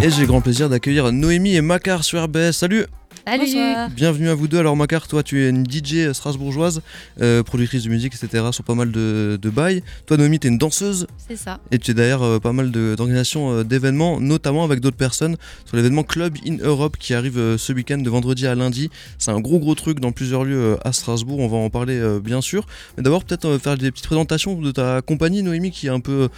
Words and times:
Et 0.00 0.10
j'ai 0.10 0.26
grand 0.26 0.40
plaisir 0.40 0.68
d'accueillir 0.68 1.10
Noémie 1.10 1.56
et 1.56 1.60
Macar 1.60 2.04
sur 2.04 2.22
RBS. 2.22 2.52
Salut 2.52 2.86
Salut 3.26 3.46
Bienvenue 3.94 4.28
à 4.28 4.34
vous 4.34 4.48
deux. 4.48 4.58
Alors 4.58 4.74
Macar, 4.76 5.06
toi 5.08 5.22
tu 5.22 5.44
es 5.44 5.50
une 5.50 5.64
DJ 5.68 6.12
strasbourgeoise, 6.12 6.80
euh, 7.20 7.42
productrice 7.42 7.82
de 7.84 7.90
musique, 7.90 8.14
etc. 8.14 8.44
sur 8.52 8.64
pas 8.64 8.74
mal 8.74 8.90
de, 8.90 9.38
de 9.40 9.50
bails. 9.50 9.82
Toi 10.06 10.16
Noémie, 10.16 10.38
tu 10.38 10.46
es 10.46 10.50
une 10.50 10.56
danseuse. 10.56 11.06
C'est 11.26 11.36
ça. 11.36 11.58
Et 11.70 11.78
tu 11.78 11.90
es 11.90 11.94
derrière 11.94 12.22
euh, 12.22 12.38
pas 12.38 12.52
mal 12.52 12.70
d'organisations 12.70 13.50
euh, 13.52 13.64
d'événements, 13.64 14.18
notamment 14.20 14.64
avec 14.64 14.80
d'autres 14.80 14.96
personnes, 14.96 15.36
sur 15.66 15.76
l'événement 15.76 16.04
Club 16.04 16.36
in 16.46 16.56
Europe 16.62 16.96
qui 16.98 17.12
arrive 17.12 17.38
euh, 17.38 17.58
ce 17.58 17.72
week-end 17.72 17.98
de 17.98 18.08
vendredi 18.08 18.46
à 18.46 18.54
lundi. 18.54 18.88
C'est 19.18 19.32
un 19.32 19.40
gros 19.40 19.58
gros 19.58 19.74
truc 19.74 20.00
dans 20.00 20.12
plusieurs 20.12 20.44
lieux 20.44 20.74
euh, 20.74 20.76
à 20.84 20.92
Strasbourg, 20.92 21.40
on 21.40 21.48
va 21.48 21.56
en 21.58 21.70
parler 21.70 21.98
euh, 21.98 22.20
bien 22.20 22.40
sûr. 22.40 22.66
Mais 22.96 23.02
d'abord 23.02 23.24
peut-être 23.24 23.46
euh, 23.46 23.58
faire 23.58 23.76
des 23.76 23.90
petites 23.90 24.06
présentations 24.06 24.54
de 24.58 24.70
ta 24.70 25.02
compagnie 25.02 25.42
Noémie 25.42 25.70
qui 25.72 25.88
est 25.88 25.90
un 25.90 26.00
peu 26.00 26.28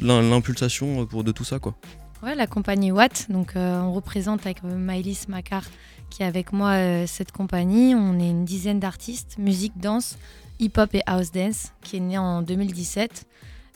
l'impulsation 0.00 1.02
euh, 1.02 1.04
pour 1.04 1.24
de 1.24 1.32
tout 1.32 1.44
ça 1.44 1.58
quoi. 1.58 1.74
Ouais, 2.20 2.34
la 2.34 2.48
compagnie 2.48 2.90
Watt. 2.90 3.26
Donc, 3.30 3.54
euh, 3.54 3.80
on 3.80 3.92
représente 3.92 4.44
avec 4.44 4.58
euh, 4.64 4.76
Maëlys 4.76 5.28
Macar 5.28 5.62
qui 6.10 6.22
est 6.22 6.26
avec 6.26 6.52
moi 6.52 6.70
euh, 6.70 7.04
cette 7.06 7.30
compagnie. 7.30 7.94
On 7.94 8.18
est 8.18 8.30
une 8.30 8.44
dizaine 8.44 8.80
d'artistes, 8.80 9.36
musique, 9.38 9.78
danse, 9.78 10.18
hip-hop 10.58 10.92
et 10.94 11.02
house 11.06 11.30
dance, 11.30 11.72
qui 11.82 11.98
est 11.98 12.00
né 12.00 12.18
en 12.18 12.42
2017. 12.42 13.24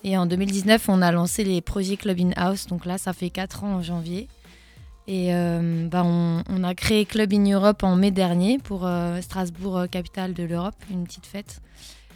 Et 0.02 0.16
en 0.16 0.27
2019, 0.27 0.88
on 0.88 1.02
a 1.02 1.12
lancé 1.12 1.45
les 1.45 1.60
projets 1.60 1.97
Club 1.97 2.19
in 2.19 2.30
House. 2.34 2.66
Donc 2.66 2.84
là, 2.84 2.98
ça 2.98 3.12
fait 3.12 3.30
4 3.30 3.62
ans 3.62 3.74
en 3.74 3.83
janvier. 3.83 4.28
Et 5.06 5.33
bah, 5.91 6.05
on, 6.05 6.64
a 6.64 6.74
créé 6.74 7.05
Club 7.05 7.33
in 7.33 7.45
Europe 7.45 7.83
en 7.83 7.97
mai 7.97 8.12
dernier 8.12 8.59
pour 8.59 8.88
Strasbourg, 9.20 9.86
capitale 9.91 10.33
de 10.33 10.45
l'Europe, 10.45 10.77
une 10.91 11.05
petite 11.05 11.27
fête. 11.27 11.61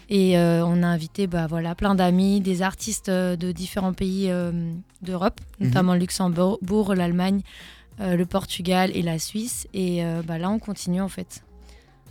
Et 0.08 0.38
euh, 0.38 0.64
on 0.64 0.82
a 0.82 0.86
invité 0.86 1.26
bah, 1.26 1.46
voilà, 1.48 1.74
plein 1.74 1.94
d'amis, 1.96 2.40
des 2.40 2.62
artistes 2.62 3.08
euh, 3.08 3.34
de 3.36 3.50
différents 3.50 3.92
pays 3.92 4.26
euh, 4.30 4.52
d'Europe, 5.02 5.40
Mhm. 5.58 5.66
notamment 5.68 5.94
Luxembourg, 5.94 6.94
l'Allemagne, 6.94 7.40
euh, 8.00 8.16
le 8.16 8.24
Portugal 8.26 8.90
et 8.94 9.02
la 9.02 9.18
Suisse. 9.18 9.66
Et 9.74 10.02
bah, 10.26 10.38
là, 10.38 10.48
on 10.50 10.58
continue 10.58 11.00
en 11.00 11.08
fait. 11.08 11.42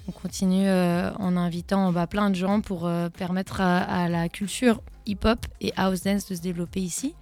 On 0.07 0.11
continue 0.11 0.69
en 0.69 1.35
invitant 1.37 1.91
bah, 1.91 2.05
plein 2.05 2.29
de 2.29 2.35
gens 2.35 2.61
pour 2.61 2.87
permettre 3.17 3.61
à, 3.61 3.77
à 3.79 4.07
la 4.09 4.29
culture 4.29 4.81
hip-hop 5.07 5.39
et 5.61 5.73
house 5.77 6.03
dance 6.03 6.27
de 6.29 6.35
se 6.35 6.41
développer 6.41 6.79
ici 6.81 7.15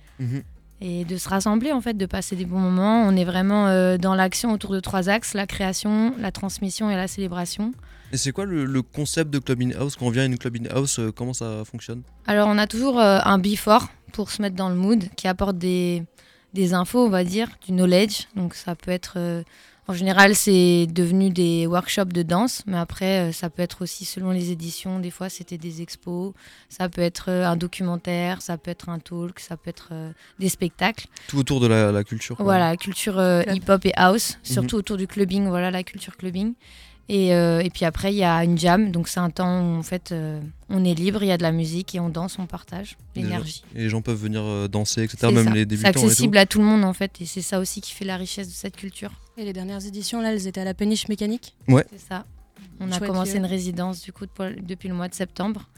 et 0.82 1.06
de 1.06 1.16
se 1.18 1.30
rassembler 1.30 1.72
en 1.72 1.80
fait, 1.80 1.94
de 1.94 2.06
passer 2.06 2.36
des 2.36 2.44
bons 2.46 2.60
moments. 2.60 3.04
On 3.08 3.16
est 3.16 3.24
vraiment 3.24 3.68
dans 3.98 4.16
l'action 4.16 4.52
autour 4.52 4.72
de 4.74 4.82
trois 4.82 5.08
axes 5.08 5.34
la 5.34 5.48
création, 5.48 6.14
la 6.20 6.32
transmission 6.34 6.90
et 6.90 6.96
la 6.98 7.08
célébration. 7.08 7.72
Et 8.14 8.18
c'est 8.18 8.32
quoi 8.32 8.46
le, 8.46 8.64
le 8.66 8.82
concept 8.84 9.32
de 9.32 9.40
Club 9.40 9.62
in 9.64 9.72
House 9.78 9.96
Quand 9.96 10.06
on 10.06 10.10
vient 10.12 10.22
à 10.22 10.26
une 10.26 10.38
Club 10.38 10.56
in 10.56 10.66
House, 10.74 11.00
euh, 11.00 11.12
comment 11.12 11.34
ça 11.34 11.64
fonctionne 11.66 12.04
Alors, 12.28 12.48
on 12.48 12.58
a 12.60 12.68
toujours 12.68 13.00
euh, 13.00 13.20
un 13.26 13.40
before 13.40 13.88
pour 14.12 14.30
se 14.30 14.42
mettre 14.42 14.56
dans 14.56 14.70
le 14.70 14.76
mood 14.76 15.04
qui 15.18 15.28
apporte 15.28 15.58
des, 15.58 16.04
des 16.54 16.76
infos, 16.76 17.04
on 17.06 17.10
va 17.10 17.24
dire, 17.24 17.50
du 17.66 17.72
knowledge. 17.74 18.28
Donc, 18.36 18.54
ça 18.54 18.76
peut 18.76 18.92
être. 18.92 19.14
euh, 19.18 19.42
en 19.88 19.94
général, 19.94 20.34
c'est 20.34 20.88
devenu 20.88 21.30
des 21.30 21.68
workshops 21.68 22.14
de 22.14 22.22
danse, 22.22 22.62
mais 22.68 22.78
après, 22.78 23.20
euh, 23.20 23.32
ça 23.34 23.50
peut 23.50 23.62
être 23.64 23.82
aussi 23.82 24.06
selon 24.06 24.30
les 24.32 24.50
éditions. 24.52 25.00
Des 25.00 25.12
fois, 25.12 25.28
c'était 25.28 25.58
des 25.58 25.82
expos, 25.82 26.32
ça 26.70 26.88
peut 26.88 27.02
être 27.02 27.26
euh, 27.30 27.46
un 27.46 27.58
documentaire, 27.58 28.42
ça 28.42 28.58
peut 28.58 28.72
être 28.72 28.88
un 28.88 29.00
talk, 29.00 29.42
ça 29.42 29.58
peut 29.58 29.70
être 29.72 29.90
euh, 29.92 30.12
des 30.40 30.48
spectacles. 30.48 31.08
Tout 31.28 31.38
autour 31.40 31.60
de 31.60 31.68
la, 31.68 31.92
la 31.92 32.04
culture. 32.06 32.38
quoi. 32.38 32.46
Voilà, 32.46 32.78
culture 32.78 33.20
euh, 33.20 33.42
Club. 33.42 33.56
hip-hop 33.58 33.86
et 33.88 33.92
house, 33.98 34.38
surtout 34.44 34.78
autour 34.78 34.96
du 34.96 35.06
clubbing, 35.08 35.48
voilà, 35.48 35.70
la 35.70 35.84
culture 35.84 36.16
clubbing. 36.16 36.54
Et, 37.10 37.34
euh, 37.36 37.60
et 37.62 37.70
puis 37.70 37.84
après, 37.86 38.14
il 38.14 38.18
y 38.18 38.24
a 38.24 38.44
une 38.46 38.58
jam, 38.58 38.92
donc 38.92 39.10
c'est 39.10 39.20
un 39.20 39.30
temps 39.30 39.60
où 39.62 39.78
en 39.78 39.84
fait, 39.84 40.12
euh, 40.14 40.40
on 40.70 40.86
est 40.86 40.94
libre, 40.94 41.22
il 41.22 41.28
y 41.28 41.32
a 41.32 41.38
de 41.38 41.44
la 41.44 41.52
musique 41.52 41.94
et 41.96 42.00
on 42.00 42.08
danse, 42.10 42.40
on 42.40 42.46
partage 42.46 42.98
l'énergie. 43.16 43.64
Et 43.76 43.80
les 43.80 43.90
gens 43.90 44.02
peuvent 44.02 44.18
venir 44.22 44.42
euh, 44.42 44.68
danser, 44.70 45.04
etc. 45.04 45.18
C'est 45.22 45.32
Même 45.34 45.44
ça. 45.46 45.54
les 45.54 45.60
C'est 45.62 45.66
débutants. 45.66 45.90
et 45.90 45.94
tout. 45.94 46.00
accessible 46.00 46.38
à 46.38 46.46
tout 46.46 46.60
le 46.60 46.66
monde 46.66 46.86
en 46.86 46.94
fait, 46.94 47.20
et 47.20 47.26
c'est 47.26 47.42
ça 47.42 47.60
aussi 47.60 47.82
qui 47.82 47.92
fait 47.92 48.06
la 48.06 48.16
richesse 48.16 48.48
de 48.48 48.54
cette 48.54 48.78
culture. 48.78 49.12
Et 49.38 49.44
les 49.44 49.52
dernières 49.54 49.86
éditions, 49.86 50.22
là, 50.22 50.32
elles 50.32 50.48
étaient 50.48 50.62
à 50.62 50.66
la 50.66 50.74
péniche 50.74 51.08
mécanique? 51.10 51.56
C'est 51.68 52.00
ça. 52.08 52.26
On 52.80 52.90
a 52.92 52.98
Chouette 52.98 53.10
commencé 53.10 53.34
lieu. 53.34 53.40
une 53.40 53.46
résidence 53.48 54.02
du 54.02 54.14
coup 54.14 54.26
de- 54.26 54.62
depuis 54.62 54.88
le 54.88 54.96
mois 54.96 55.10
de 55.10 55.14
septembre, 55.14 55.70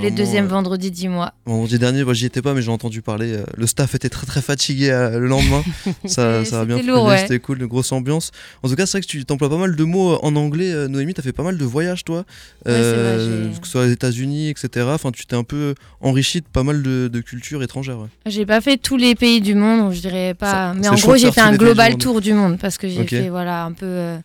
les 0.00 0.10
deuxièmes 0.10 0.46
euh, 0.46 0.48
vendredis 0.48 0.90
du 0.90 1.08
mois. 1.08 1.32
Vendredi 1.46 1.78
dernier, 1.78 2.04
moi 2.04 2.14
j'y 2.14 2.26
étais 2.26 2.42
pas, 2.42 2.54
mais 2.54 2.62
j'ai 2.62 2.70
entendu 2.70 3.02
parler. 3.02 3.32
euh, 3.32 3.44
le 3.56 3.66
staff 3.66 3.94
était 3.94 4.08
très 4.08 4.26
très 4.26 4.42
fatigué 4.42 4.90
euh, 4.90 5.18
le 5.18 5.26
lendemain. 5.26 5.62
ça, 6.04 6.44
ça 6.44 6.60
a 6.60 6.64
bien 6.64 6.76
ouais. 6.78 7.18
c'était 7.18 7.38
cool, 7.38 7.60
une 7.60 7.66
grosse 7.66 7.90
ambiance. 7.92 8.30
En 8.62 8.68
tout 8.68 8.74
cas, 8.76 8.86
c'est 8.86 8.98
vrai 8.98 9.00
que 9.02 9.06
tu 9.06 9.24
t'emploies 9.24 9.48
pas 9.50 9.56
mal 9.56 9.74
de 9.76 9.84
mots 9.84 10.18
en 10.22 10.36
anglais. 10.36 10.72
euh, 10.72 10.88
Noémie, 10.88 11.14
t'as 11.14 11.22
fait 11.22 11.32
pas 11.32 11.42
mal 11.42 11.56
de 11.58 11.64
voyages, 11.64 12.04
toi. 12.04 12.24
c'est 12.66 12.72
vrai, 12.72 13.50
que 13.60 13.66
ce 13.66 13.70
soit 13.72 13.82
aux 13.82 13.88
États-Unis, 13.90 14.48
etc. 14.50 14.86
Enfin, 14.90 15.10
tu 15.10 15.26
t'es 15.26 15.36
un 15.36 15.44
peu 15.44 15.74
enrichi 16.00 16.40
de 16.40 16.46
pas 16.46 16.62
mal 16.62 16.82
de, 16.82 17.08
de 17.08 17.20
cultures 17.20 17.62
étrangères. 17.62 17.98
ouais. 17.98 18.08
J'ai 18.26 18.46
pas 18.46 18.60
fait 18.60 18.76
tous 18.76 18.96
les 18.96 19.14
pays 19.14 19.40
du 19.40 19.54
monde, 19.54 19.92
je 19.92 20.00
dirais 20.00 20.34
pas. 20.34 20.50
Ça- 20.50 20.74
mais 20.78 20.88
en 20.88 20.94
gros, 20.94 21.16
j'ai 21.16 21.32
fait 21.32 21.40
un 21.40 21.56
global 21.56 21.96
tour 21.96 22.20
du 22.20 22.34
monde 22.34 22.58
parce 22.58 22.78
que 22.78 22.88
j'ai 22.88 23.06
fait 23.06 23.28
voilà 23.28 23.64
un 23.64 23.72
peu 23.72 24.16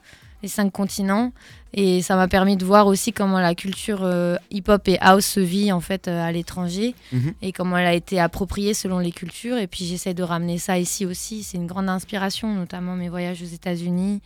les 0.44 0.50
cinq 0.50 0.72
continents 0.72 1.32
et 1.74 2.02
ça 2.02 2.16
m'a 2.16 2.28
permis 2.28 2.58
de 2.58 2.64
voir 2.66 2.88
aussi 2.88 3.12
comment 3.12 3.40
la 3.40 3.56
culture 3.56 4.00
euh, 4.04 4.36
hip-hop 4.52 4.88
et 4.88 4.98
house 5.02 5.26
se 5.26 5.40
vit 5.40 5.72
en 5.72 5.80
fait 5.82 6.08
euh, 6.08 6.22
à 6.24 6.32
l'étranger 6.32 6.94
Mhm. 7.12 7.34
et 7.42 7.52
comment 7.52 7.78
elle 7.78 7.88
a 7.88 7.94
été 7.94 8.20
appropriée 8.20 8.74
selon 8.74 9.00
les 9.00 9.12
cultures. 9.12 9.58
Et 9.58 9.68
puis 9.68 9.86
j'essaie 9.86 10.14
de 10.14 10.24
ramener 10.24 10.58
ça 10.60 10.78
ici 10.80 11.06
aussi. 11.06 11.44
C'est 11.44 11.58
une 11.58 11.68
grande 11.68 11.90
inspiration, 11.90 12.54
notamment 12.54 12.96
mes 12.96 13.10
voyages 13.10 13.42
aux 13.42 13.46
États-Unis, 13.46 14.22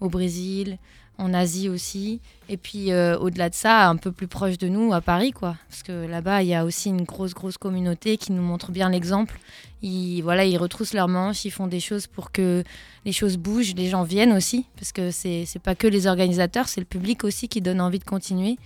au 0.00 0.08
Brésil, 0.08 0.78
en 1.18 1.32
Asie 1.34 1.68
aussi. 1.68 2.20
Et 2.48 2.56
puis 2.56 2.92
euh, 2.92 3.18
au-delà 3.18 3.50
de 3.50 3.54
ça, 3.54 3.88
un 3.88 3.96
peu 3.96 4.12
plus 4.12 4.26
proche 4.26 4.58
de 4.58 4.68
nous, 4.68 4.92
à 4.92 5.00
Paris, 5.00 5.32
quoi. 5.32 5.56
Parce 5.68 5.82
que 5.82 6.06
là-bas, 6.06 6.42
il 6.42 6.48
y 6.48 6.54
a 6.54 6.64
aussi 6.64 6.88
une 6.88 7.02
grosse, 7.02 7.34
grosse 7.34 7.58
communauté 7.58 8.16
qui 8.16 8.32
nous 8.32 8.42
montre 8.42 8.70
bien 8.70 8.90
l'exemple. 8.90 9.38
Ils, 9.82 10.22
voilà, 10.22 10.44
ils 10.44 10.56
retroussent 10.56 10.94
leurs 10.94 11.08
manches, 11.08 11.44
ils 11.44 11.50
font 11.50 11.66
des 11.66 11.80
choses 11.80 12.06
pour 12.06 12.32
que 12.32 12.64
les 13.04 13.12
choses 13.12 13.36
bougent, 13.36 13.74
les 13.74 13.88
gens 13.88 14.02
viennent 14.02 14.32
aussi. 14.32 14.66
Parce 14.76 14.92
que 14.92 15.10
c'est 15.10 15.44
c'est 15.46 15.58
pas 15.58 15.74
que 15.74 15.86
les 15.86 16.06
organisateurs, 16.06 16.68
c'est 16.68 16.80
le 16.80 16.86
public 16.86 17.24
aussi 17.24 17.48
qui 17.48 17.60
donne 17.60 17.80
envie 17.80 17.98
de 17.98 18.04
continuer. 18.04 18.56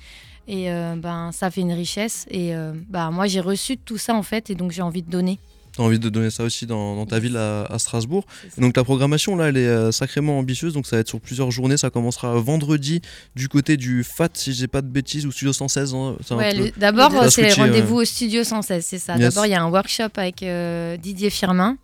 Et 0.49 0.71
euh, 0.71 0.97
ben, 0.97 1.31
ça 1.33 1.51
fait 1.51 1.61
une 1.61 1.73
richesse. 1.73 2.27
Et 2.31 2.55
euh, 2.55 2.73
bah, 2.89 3.11
moi, 3.11 3.27
j'ai 3.27 3.41
reçu 3.41 3.77
tout 3.79 3.99
ça, 3.99 4.15
en 4.15 4.23
fait, 4.23 4.51
et 4.51 4.57
donc 4.57 4.73
j'ai 4.73 4.83
envie 4.83 5.03
de 5.03 5.11
donner. 5.11 5.39
T'as 5.77 5.83
envie 5.85 5.99
de 6.01 6.09
donner 6.09 6.31
ça 6.31 6.43
aussi 6.45 6.67
dans, 6.67 6.97
dans 6.97 7.07
ta 7.07 7.19
ville 7.21 7.37
à, 7.37 7.63
à 7.65 7.79
Strasbourg. 7.79 8.25
Et 8.59 8.61
donc 8.61 8.77
la 8.77 8.83
programmation 8.85 9.37
là, 9.37 9.49
elle 9.51 9.57
est 9.57 9.67
euh, 9.69 9.93
sacrément 9.93 10.39
ambitieuse. 10.39 10.73
Donc 10.75 10.87
ça 10.87 10.97
va 10.97 11.01
être 11.01 11.09
sur 11.09 11.21
plusieurs 11.21 11.51
journées. 11.51 11.77
Ça 11.77 11.91
commencera 11.91 12.35
vendredi 12.41 13.01
du 13.37 13.49
côté 13.49 13.77
du 13.77 14.03
FAT, 14.03 14.29
si 14.35 14.53
j'ai 14.53 14.67
pas 14.67 14.83
de 14.83 14.89
bêtises, 14.89 15.27
ou 15.27 15.33
Studio 15.33 15.53
116. 15.53 15.95
hein. 15.95 16.17
Ouais, 16.33 16.55
le- 16.55 16.71
D'abord, 16.77 17.11
a 17.23 17.31
c'est 17.31 17.43
rendez-vous 17.53 17.97
au 17.97 18.05
studio 18.05 18.43
116, 18.45 18.85
c'est 18.85 18.99
ça. 18.99 19.17
Yes. 19.17 19.33
D'abord, 19.33 19.47
il 19.47 19.51
y 19.51 19.55
a 19.55 19.63
un 19.63 19.71
workshop 19.71 20.09
avec 20.17 20.43
euh, 20.43 20.97
Didier 20.97 21.31
Firmin, 21.31 21.77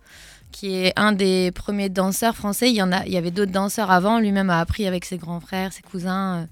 qui 0.51 0.75
est 0.75 0.93
un 0.97 1.11
des 1.13 1.51
premiers 1.51 1.89
danseurs 1.89 2.35
français. 2.35 2.69
Il 2.69 2.75
y, 2.75 2.81
en 2.81 2.91
a, 2.91 3.05
il 3.05 3.11
y 3.13 3.17
avait 3.17 3.31
d'autres 3.31 3.51
danseurs 3.51 3.89
avant. 3.91 4.19
Lui-même 4.19 4.49
a 4.49 4.59
appris 4.59 4.85
avec 4.85 5.05
ses 5.05 5.17
grands 5.17 5.39
frères, 5.39 5.71
ses 5.71 5.81
cousins. 5.81 6.41
euh. 6.41 6.45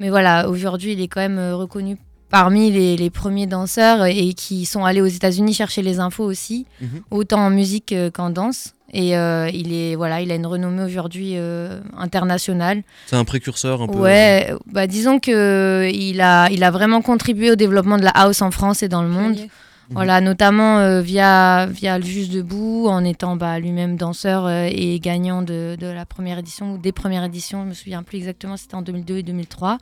Mais 0.00 0.10
voilà, 0.10 0.48
aujourd'hui, 0.48 0.92
il 0.94 1.00
est 1.00 1.06
quand 1.08 1.20
même 1.20 1.38
euh, 1.38 1.54
reconnu 1.54 1.96
parmi 2.32 2.70
les, 2.72 2.96
les 2.96 3.10
premiers 3.10 3.46
danseurs 3.46 4.06
et 4.06 4.32
qui 4.32 4.64
sont 4.64 4.84
allés 4.84 5.02
aux 5.02 5.06
États-Unis 5.06 5.52
chercher 5.54 5.82
les 5.82 6.00
infos 6.00 6.24
aussi, 6.24 6.66
Mhm. 6.80 7.02
autant 7.10 7.40
en 7.46 7.50
musique 7.50 7.92
euh, 7.92 8.10
qu'en 8.10 8.30
danse. 8.30 8.72
Et 8.94 9.16
euh, 9.16 9.48
il, 9.54 9.72
est, 9.72 9.94
voilà, 9.94 10.20
il 10.20 10.30
a 10.32 10.34
une 10.34 10.46
renommée 10.46 10.82
aujourd'hui 10.82 11.32
euh, 11.36 11.80
internationale. 11.96 12.82
C'est 13.06 13.16
un 13.16 13.24
précurseur 13.24 13.80
un 13.82 13.86
peu. 13.86 13.98
Ouais, 13.98 14.52
bah 14.70 14.86
disons 14.86 15.18
que 15.18 15.90
il 15.92 16.20
a, 16.20 16.48
il 16.50 16.62
a 16.64 16.70
vraiment 16.70 17.00
contribué 17.02 17.50
au 17.50 17.54
développement 17.56 17.96
de 17.98 18.04
la 18.04 18.10
house 18.10 18.42
en 18.42 18.50
France 18.50 18.82
et 18.82 18.88
dans 18.88 19.02
le 19.02 19.08
monde. 19.08 19.34
Pionnier. 19.34 19.50
Voilà, 19.90 20.20
notamment 20.22 20.78
euh, 20.78 21.02
via, 21.02 21.66
via 21.66 21.98
le 21.98 22.04
Juste 22.04 22.32
Debout, 22.32 22.86
en 22.88 23.04
étant 23.04 23.36
bah, 23.36 23.58
lui-même 23.58 23.96
danseur 23.96 24.46
euh, 24.46 24.68
et 24.70 24.98
gagnant 25.00 25.42
de, 25.42 25.76
de 25.78 25.86
la 25.86 26.06
première 26.06 26.38
édition, 26.38 26.74
ou 26.74 26.78
des 26.78 26.92
premières 26.92 27.24
éditions, 27.24 27.64
je 27.64 27.68
me 27.70 27.74
souviens 27.74 28.02
plus 28.02 28.16
exactement, 28.18 28.56
c'était 28.56 28.74
en 28.74 28.80
2002 28.82 29.18
et 29.18 29.22
2003. 29.22 29.76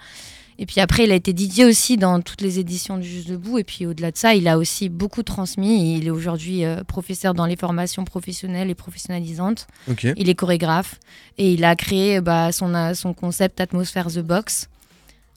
Et 0.60 0.66
puis 0.66 0.82
après, 0.82 1.04
il 1.04 1.10
a 1.10 1.14
été 1.14 1.32
Didier 1.32 1.64
aussi 1.64 1.96
dans 1.96 2.20
toutes 2.20 2.42
les 2.42 2.58
éditions 2.58 2.98
du 2.98 3.08
Juste 3.08 3.30
Debout. 3.30 3.58
Et 3.58 3.64
puis 3.64 3.86
au-delà 3.86 4.12
de 4.12 4.18
ça, 4.18 4.34
il 4.34 4.46
a 4.46 4.58
aussi 4.58 4.90
beaucoup 4.90 5.22
transmis. 5.22 5.96
Il 5.96 6.06
est 6.06 6.10
aujourd'hui 6.10 6.66
euh, 6.66 6.84
professeur 6.84 7.32
dans 7.32 7.46
les 7.46 7.56
formations 7.56 8.04
professionnelles 8.04 8.68
et 8.68 8.74
professionnalisantes. 8.74 9.66
Ok. 9.90 10.06
Il 10.16 10.28
est 10.28 10.34
chorégraphe 10.34 11.00
et 11.38 11.54
il 11.54 11.64
a 11.64 11.74
créé 11.76 12.20
bah, 12.20 12.52
son, 12.52 12.74
euh, 12.74 12.92
son 12.92 13.14
concept 13.14 13.58
Atmosphère 13.58 14.08
The 14.08 14.18
Box. 14.18 14.68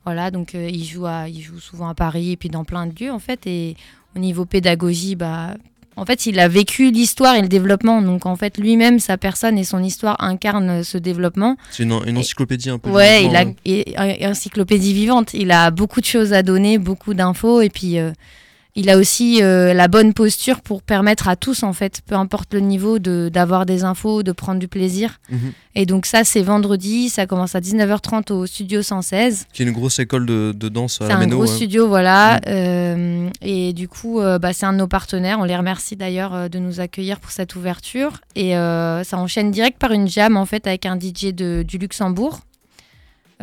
Voilà, 0.04 0.30
donc 0.30 0.56
euh, 0.56 0.70
il, 0.70 0.84
joue 0.84 1.06
à, 1.06 1.30
il 1.30 1.42
joue 1.42 1.62
souvent 1.62 1.88
à 1.88 1.96
Paris 1.96 2.32
et 2.32 2.38
puis 2.38 2.50
dans 2.50 2.66
plein 2.66 2.86
de 2.86 2.94
lieux 3.02 3.12
en 3.12 3.20
fait. 3.20 3.48
Et 3.48 3.78
au 4.18 4.20
niveau 4.20 4.44
pédagogie, 4.44 5.16
bah, 5.16 5.56
en 5.96 6.06
fait, 6.06 6.26
il 6.26 6.40
a 6.40 6.48
vécu 6.48 6.92
l'histoire 6.92 7.36
et 7.36 7.42
le 7.42 7.48
développement. 7.48 8.02
Donc 8.02 8.26
en 8.26 8.36
fait, 8.36 8.58
lui-même, 8.58 9.00
sa 9.00 9.18
personne 9.18 9.58
et 9.58 9.64
son 9.64 9.84
histoire 9.84 10.16
incarnent 10.24 10.84
ce 10.84 10.98
développement. 10.98 11.56
C'est 11.72 11.84
une, 11.84 12.00
une 12.08 12.18
encyclopédie 12.18 12.70
un 12.70 12.80
peu. 12.80 12.90
Ouais, 12.90 13.26
il 13.26 13.36
a 13.36 13.46
ouais. 13.46 13.56
et- 13.66 13.92
et- 14.22 14.28
encyclopédie 14.28 14.94
vivante. 14.94 15.34
Il 15.34 15.52
a 15.52 15.70
beaucoup 15.72 16.02
de 16.02 16.06
choses 16.06 16.34
à 16.34 16.44
donner, 16.44 16.78
beaucoup 16.78 17.14
d'infos 17.14 17.62
et 17.62 17.70
puis. 17.70 18.00
euh, 18.00 18.12
il 18.76 18.90
a 18.90 18.98
aussi 18.98 19.44
euh, 19.44 19.74
la 19.74 19.88
bonne 19.88 20.14
posture 20.14 20.62
pour 20.62 20.82
permettre 20.82 21.28
à 21.28 21.36
tous, 21.36 21.62
en 21.62 21.74
fait, 21.74 22.02
peu 22.08 22.16
importe 22.16 22.54
le 22.56 22.60
niveau, 22.60 22.98
d'avoir 22.98 23.68
des 23.68 23.84
infos, 23.84 24.24
de 24.24 24.32
prendre 24.32 24.60
du 24.60 24.68
plaisir. 24.68 25.20
Mhm. 25.30 25.52
Et 25.76 25.86
donc 25.86 26.08
ça, 26.08 26.24
c'est 26.24 26.42
vendredi, 26.42 27.10
ça 27.10 27.28
commence 27.28 27.54
à 27.54 27.60
19h30 27.60 28.32
au 28.32 28.46
Studio 28.48 28.82
116. 28.82 29.46
Qui 29.54 29.62
est 29.62 29.66
une 29.66 29.74
grosse 29.74 30.00
école 30.00 30.26
de, 30.26 30.54
de 30.56 30.70
danse 30.70 31.02
à 31.02 31.08
C'est 31.08 31.14
un 31.14 31.28
gros 31.28 31.42
ouais. 31.42 31.48
studio, 31.48 31.88
voilà. 31.88 32.36
Mhm. 32.36 32.42
Euh, 32.48 33.30
et 33.44 33.74
du 33.74 33.88
coup, 33.88 34.20
euh, 34.20 34.40
bah, 34.40 34.54
c'est 34.54 34.66
un 34.66 34.74
de 34.74 34.80
nos 34.80 34.88
partenaires. 34.88 35.38
On 35.40 35.44
les 35.44 35.58
remercie 35.58 35.96
d'ailleurs 35.96 36.50
de 36.50 36.58
nous 36.58 36.80
accueillir 36.80 37.20
pour 37.20 37.30
cette 37.30 37.56
ouverture. 37.56 38.22
Et 38.36 38.54
ça 38.54 39.18
enchaîne 39.18 39.52
direct 39.52 39.78
par 39.78 39.92
une 39.92 40.08
jam, 40.08 40.36
en 40.36 40.46
fait, 40.46 40.66
avec 40.66 40.88
un 40.88 40.98
DJ 40.98 41.34
de, 41.34 41.64
du 41.68 41.78
Luxembourg. 41.78 42.42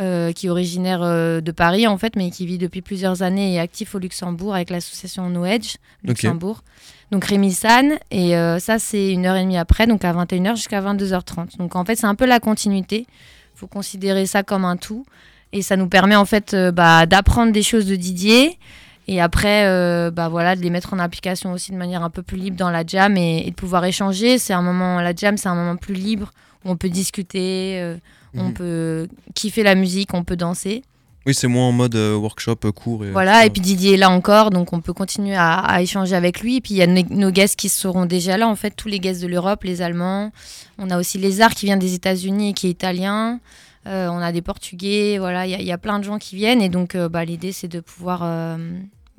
Euh, 0.01 0.33
qui 0.33 0.47
est 0.47 0.51
originaire 0.51 1.03
euh, 1.03 1.41
de 1.41 1.53
Paris 1.53 1.87
en 1.87 1.99
fait, 1.99 2.17
mais 2.17 2.31
qui 2.31 2.47
vit 2.47 2.59
depuis 2.59 2.81
plusieurs 2.81 3.23
années 3.23 3.53
et 3.53 3.55
est 3.57 3.61
actif 3.61 3.95
au 3.95 3.99
Luxembourg 3.99 4.55
avec 4.55 4.71
l'association 4.71 5.29
No 5.29 5.45
Edge 5.45 5.77
Luxembourg. 6.05 6.63
Donc 7.11 7.25
Rémi 7.25 7.53
San, 7.53 7.99
et 8.11 8.37
euh, 8.37 8.59
ça 8.61 8.79
c'est 8.79 9.13
une 9.13 9.27
heure 9.27 9.37
et 9.37 9.43
demie 9.43 9.59
après, 9.59 9.87
donc 9.87 10.05
à 10.05 10.13
21h 10.13 10.57
jusqu'à 10.57 10.81
22h30. 10.81 11.59
Donc 11.59 11.77
en 11.77 11.85
fait 11.85 11.97
c'est 11.97 12.07
un 12.07 12.15
peu 12.15 12.25
la 12.25 12.41
continuité, 12.41 13.07
il 13.09 13.59
faut 13.59 13.67
considérer 13.67 14.27
ça 14.27 14.43
comme 14.43 14.65
un 14.65 14.77
tout, 14.77 15.05
et 15.53 15.61
ça 15.61 15.77
nous 15.77 15.89
permet 15.89 16.17
en 16.17 16.25
fait 16.25 16.57
bah, 16.73 17.07
d'apprendre 17.07 17.53
des 17.53 17.63
choses 17.63 17.87
de 17.87 17.97
Didier, 17.97 18.59
et 19.07 19.21
après 19.21 19.67
euh, 19.67 20.11
bah, 20.11 20.29
voilà, 20.29 20.57
de 20.57 20.63
les 20.63 20.71
mettre 20.71 20.95
en 20.95 20.99
application 20.99 21.53
aussi 21.53 21.73
de 21.73 21.77
manière 21.77 22.05
un 22.05 22.11
peu 22.11 22.23
plus 22.23 22.39
libre 22.39 22.57
dans 22.57 22.71
la 22.71 22.87
jam, 22.87 23.17
et, 23.17 23.47
et 23.47 23.51
de 23.51 23.57
pouvoir 23.57 23.85
échanger. 23.85 24.39
C'est 24.39 24.53
un 24.53 24.63
moment, 24.63 25.01
la 25.01 25.15
jam 25.15 25.37
c'est 25.37 25.49
un 25.49 25.57
moment 25.57 25.77
plus 25.77 25.95
libre, 25.95 26.33
on 26.65 26.77
peut 26.77 26.89
discuter, 26.89 27.81
euh, 27.81 27.97
on 28.35 28.45
Mhm. 28.49 28.55
peut 28.55 29.09
kiffer 29.35 29.63
la 29.63 29.75
musique, 29.75 30.15
on 30.15 30.25
peut 30.25 30.37
danser. 30.37 30.83
Oui, 31.27 31.35
c'est 31.35 31.49
moins 31.49 31.69
en 31.69 31.73
mode 31.73 31.95
euh, 31.97 32.15
workshop 32.17 32.57
euh, 32.65 32.73
court. 32.73 33.05
Et, 33.05 33.11
Voilà, 33.11 33.45
et 33.45 33.51
puis 33.51 33.61
Didier 33.61 33.95
est 33.95 33.97
là 33.99 34.09
encore, 34.11 34.49
donc 34.51 34.73
on 34.73 34.81
peut 34.81 34.95
continuer 34.95 35.37
à, 35.37 35.55
à 35.59 35.83
échanger 35.83 36.15
avec 36.17 36.41
lui. 36.41 36.57
Et 36.57 36.61
puis 36.63 36.73
il 36.75 36.77
y 36.79 36.83
a 36.83 36.87
nos, 36.87 37.03
nos 37.11 37.31
guests 37.31 37.57
qui 37.57 37.69
seront 37.69 38.07
déjà 38.07 38.39
là, 38.39 38.49
en 38.49 38.57
fait, 38.57 38.71
tous 38.75 38.89
les 38.89 38.99
guests 39.01 39.21
de 39.21 39.27
l'Europe, 39.27 39.65
les 39.65 39.83
Allemands. 39.83 40.33
On 40.79 40.89
a 40.91 40.99
aussi 40.99 41.19
Lézard 41.19 41.55
qui 41.55 41.67
vient 41.67 41.77
des 41.77 41.93
États-Unis 41.95 42.51
et 42.51 42.53
qui 42.55 42.69
est 42.69 42.71
italien. 42.71 43.39
Euh, 43.87 44.09
on 44.09 44.19
a 44.19 44.33
des 44.33 44.43
Portugais, 44.43 45.19
voilà, 45.19 45.47
il 45.47 45.51
y, 45.51 45.55
a- 45.55 45.61
il 45.61 45.67
y 45.67 45.73
a 45.73 45.79
plein 45.79 45.99
de 45.99 46.05
gens 46.05 46.19
qui 46.19 46.37
viennent. 46.37 46.63
Et 46.63 46.69
donc 46.71 46.97
bah, 46.97 47.25
l'idée, 47.25 47.53
c'est 47.53 47.69
de 47.69 47.81
pouvoir 47.81 48.23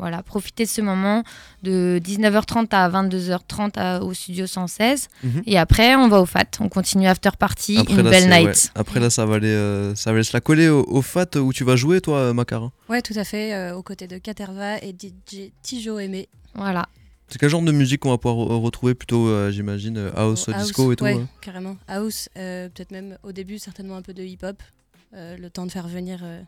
voilà, 0.02 0.22
profiter 0.24 0.66
de 0.66 0.70
ce 0.70 0.82
moment 0.82 1.24
de 1.64 2.00
19h30 2.04 2.68
à 2.74 2.90
22h30 2.90 3.78
à- 3.78 4.04
au 4.04 4.14
studio 4.14 4.48
116. 4.48 5.08
Mhm. 5.24 5.44
Et 5.46 5.58
après, 5.58 5.96
on 5.96 6.08
va 6.10 6.20
au 6.20 6.26
FAT, 6.26 6.60
on 6.60 6.68
continue 6.70 7.08
after 7.08 7.30
party, 7.40 7.78
Après, 7.78 7.94
une 7.94 8.02
là, 8.02 8.10
belle 8.10 8.30
night. 8.30 8.48
ouais. 8.48 8.72
Après, 8.76 9.00
là, 9.00 9.10
ça 9.10 9.26
va 9.26 9.36
aller, 9.36 9.48
euh, 9.48 9.94
ça 9.96 10.10
va 10.12 10.16
aller 10.16 10.24
se 10.24 10.36
la 10.36 10.42
coller 10.42 10.68
au, 10.70 10.84
au 10.90 11.02
FAT 11.02 11.38
où 11.40 11.54
tu 11.54 11.64
vas 11.64 11.76
jouer, 11.76 12.02
toi, 12.02 12.18
euh, 12.18 12.34
Macarin. 12.34 12.72
Ouais, 12.90 13.02
tout 13.02 13.14
à 13.16 13.24
fait, 13.24 13.54
euh, 13.54 13.76
aux 13.76 13.84
côtés 13.84 14.08
de 14.08 14.18
Caterva 14.18 14.78
et 14.84 14.92
DJ 14.92 15.52
Tijo 15.62 16.00
Aimé. 16.00 16.28
Voilà. 16.56 16.88
C'est 17.30 17.38
quel 17.40 17.50
genre 17.50 17.62
de 17.62 17.72
musique 17.72 18.02
qu'on 18.02 18.10
va 18.10 18.18
pouvoir 18.18 18.46
re- 18.46 18.60
retrouver 18.62 18.94
plutôt, 18.94 19.28
euh, 19.30 19.52
j'imagine, 19.52 19.98
euh, 19.98 20.12
house, 20.18 20.50
Au 20.50 20.54
disco 20.54 20.92
et 20.92 20.96
tout 20.98 21.06
ouais, 21.06 21.14
ouais. 21.14 21.26
carrément. 21.40 21.78
House, 21.88 22.28
euh, 22.38 22.68
peut-être 22.70 22.92
même 22.92 23.18
au 23.24 23.32
début, 23.32 23.58
certainement 23.60 23.96
un 23.96 24.02
peu 24.02 24.14
de 24.14 24.24
hip-hop. 24.24 24.62
euh, 25.14 25.36
le 25.38 25.50
temps 25.50 25.66
de 25.66 25.72
faire 25.72 25.88
venir 25.90 26.20
euh, 26.24 26.42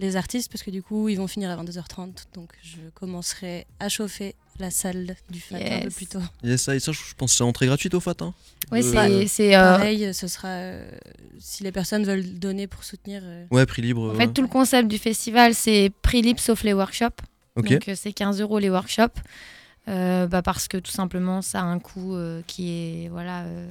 les 0.00 0.16
artistes, 0.16 0.50
parce 0.50 0.62
que 0.62 0.70
du 0.70 0.82
coup, 0.82 1.08
ils 1.08 1.16
vont 1.16 1.26
finir 1.28 1.50
à 1.50 1.56
22h30. 1.62 2.26
Donc, 2.34 2.50
je 2.62 2.78
commencerai 2.94 3.66
à 3.78 3.88
chauffer 3.88 4.34
la 4.58 4.70
salle 4.70 5.14
du 5.30 5.40
FAT 5.40 5.56
un 5.56 5.58
peu 5.60 5.84
Yes. 5.84 5.94
plus 5.94 6.06
tôt. 6.06 6.18
Yes, 6.42 6.62
ça, 6.62 6.74
et 6.74 6.80
ça, 6.80 6.92
je 6.92 7.00
pense 7.16 7.32
que 7.32 7.36
c'est 7.38 7.44
entrée 7.44 7.66
gratuite 7.66 7.94
au 7.94 8.00
FAT. 8.00 8.16
Hein. 8.20 8.34
Oui, 8.72 8.80
Euh, 8.82 8.92
c'est- 9.22 9.26
c'est. 9.28 9.56
euh, 9.56 9.60
Pareil, 9.76 10.12
ce 10.14 10.26
sera. 10.28 10.48
euh, 10.48 10.90
si 11.38 11.62
les 11.64 11.72
personnes 11.72 12.04
veulent 12.04 12.38
donner 12.38 12.66
pour 12.66 12.84
soutenir. 12.84 13.22
euh, 13.24 13.46
Ouais, 13.50 13.64
prix 13.66 13.82
libre. 13.82 14.02
En 14.02 14.08
ouais. 14.10 14.26
fait, 14.26 14.32
tout 14.32 14.42
le 14.42 14.48
concept 14.48 14.88
du 14.88 14.98
festival, 14.98 15.54
c'est 15.54 15.90
prix 16.02 16.20
libre 16.22 16.40
sauf 16.40 16.62
les 16.62 16.72
workshops. 16.74 17.22
Ok. 17.56 17.68
Donc, 17.70 17.90
c'est 17.96 18.12
15 18.12 18.40
euros 18.40 18.58
les 18.58 18.70
workshops. 18.70 19.18
Euh, 19.88 20.26
bah, 20.26 20.42
parce 20.42 20.68
que 20.68 20.76
tout 20.76 20.90
simplement, 20.92 21.40
ça 21.42 21.60
a 21.60 21.64
un 21.64 21.78
coût 21.78 22.14
euh, 22.14 22.42
qui 22.46 22.68
est 22.70 23.08
voilà, 23.08 23.44
euh, 23.44 23.66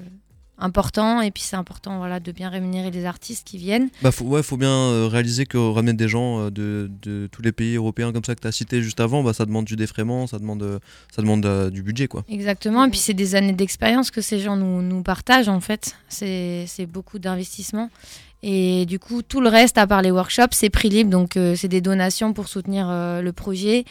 important. 0.60 1.22
Et 1.22 1.32
puis, 1.32 1.44
c'est 1.44 1.56
important 1.56 1.98
voilà, 1.98 2.20
de 2.20 2.32
bien 2.32 2.50
rémunérer 2.50 2.92
les 2.92 3.06
artistes 3.06 3.48
qui 3.48 3.58
viennent. 3.58 3.90
Bah, 4.02 4.12
faut, 4.12 4.26
ouais, 4.26 4.44
faut 4.44 4.58
bien 4.58 4.70
euh, 4.70 5.08
réaliser 5.08 5.46
que 5.46 5.58
ramener 5.58 5.94
des 5.94 6.08
gens 6.08 6.40
euh, 6.40 6.50
de, 6.52 6.90
de 7.02 7.28
tous 7.32 7.42
les 7.42 7.52
pays 7.52 7.76
européens 7.76 8.12
comme 8.12 8.24
ça 8.24 8.36
que 8.36 8.42
tu 8.42 8.48
as 8.48 8.52
cité 8.52 8.82
juste 8.82 9.00
avant, 9.00 9.24
bah, 9.24 9.34
ça 9.34 9.46
demande 9.46 9.66
du 9.66 9.76
défraiement, 9.76 10.28
ça 10.28 10.40
demande, 10.40 10.64
euh, 10.64 10.80
ça 11.16 11.22
demande 11.22 11.70
du 11.72 11.84
budget. 11.84 12.08
quoi. 12.08 12.24
Exactement. 12.30 12.86
Et 12.86 12.90
puis, 12.90 13.00
c'est 13.00 13.14
des 13.14 13.36
années 13.36 13.54
d'expérience 13.54 14.12
que 14.12 14.22
ces 14.22 14.40
gens 14.40 14.56
nous, 14.56 14.82
nous 14.82 15.04
partagent, 15.04 15.50
en 15.50 15.60
fait. 15.60 15.96
C'est 16.08 16.66
c'est 16.68 16.86
beaucoup 16.86 17.20
d'investissement. 17.20 17.90
Et 18.42 18.86
du 18.86 19.00
coup, 19.00 19.22
tout 19.22 19.42
le 19.42 19.50
reste, 19.50 19.78
à 19.78 19.86
part 19.86 20.02
les 20.02 20.12
workshops, 20.12 20.54
c'est 20.54 20.70
prix 20.70 20.90
libre. 20.90 21.10
Donc, 21.10 21.36
euh, 21.36 21.56
c'est 21.56 21.68
des 21.68 21.82
donations 21.82 22.34
pour 22.34 22.48
soutenir 22.48 22.88
euh, 22.90 23.22
le 23.22 23.34
projet. 23.34 23.84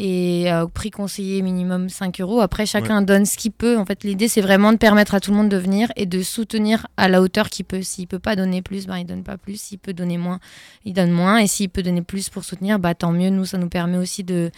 Et 0.00 0.44
euh, 0.52 0.62
au 0.62 0.68
prix 0.68 0.90
conseillé 0.92 1.42
minimum 1.42 1.88
5 1.88 2.20
euros. 2.20 2.40
Après, 2.40 2.66
chacun 2.66 3.02
donne 3.02 3.26
ce 3.26 3.36
qu'il 3.36 3.50
peut. 3.50 3.76
En 3.76 3.84
fait, 3.84 4.04
l'idée, 4.04 4.28
c'est 4.28 4.40
vraiment 4.40 4.72
de 4.72 4.78
permettre 4.78 5.14
à 5.16 5.20
tout 5.20 5.32
le 5.32 5.36
monde 5.36 5.48
de 5.48 5.56
venir 5.56 5.90
et 5.96 6.06
de 6.06 6.22
soutenir 6.22 6.86
à 6.96 7.08
la 7.08 7.20
hauteur 7.20 7.50
qu'il 7.50 7.64
peut. 7.64 7.82
S'il 7.82 8.06
peut 8.06 8.20
pas 8.20 8.36
donner 8.36 8.62
plus, 8.62 8.86
ben, 8.86 8.98
il 8.98 9.06
donne 9.06 9.24
pas 9.24 9.36
plus. 9.36 9.60
S'il 9.60 9.78
peut 9.80 9.92
donner 9.92 10.16
moins, 10.16 10.38
il 10.84 10.92
donne 10.92 11.10
moins. 11.10 11.38
Et 11.38 11.48
s'il 11.48 11.68
peut 11.68 11.82
donner 11.82 12.02
plus 12.02 12.28
pour 12.28 12.44
soutenir, 12.44 12.78
bah, 12.78 12.94
tant 12.94 13.10
mieux. 13.10 13.30
Nous, 13.30 13.44
ça 13.44 13.58
nous 13.58 13.68
permet 13.68 13.96
aussi 13.98 14.22
de, 14.22 14.52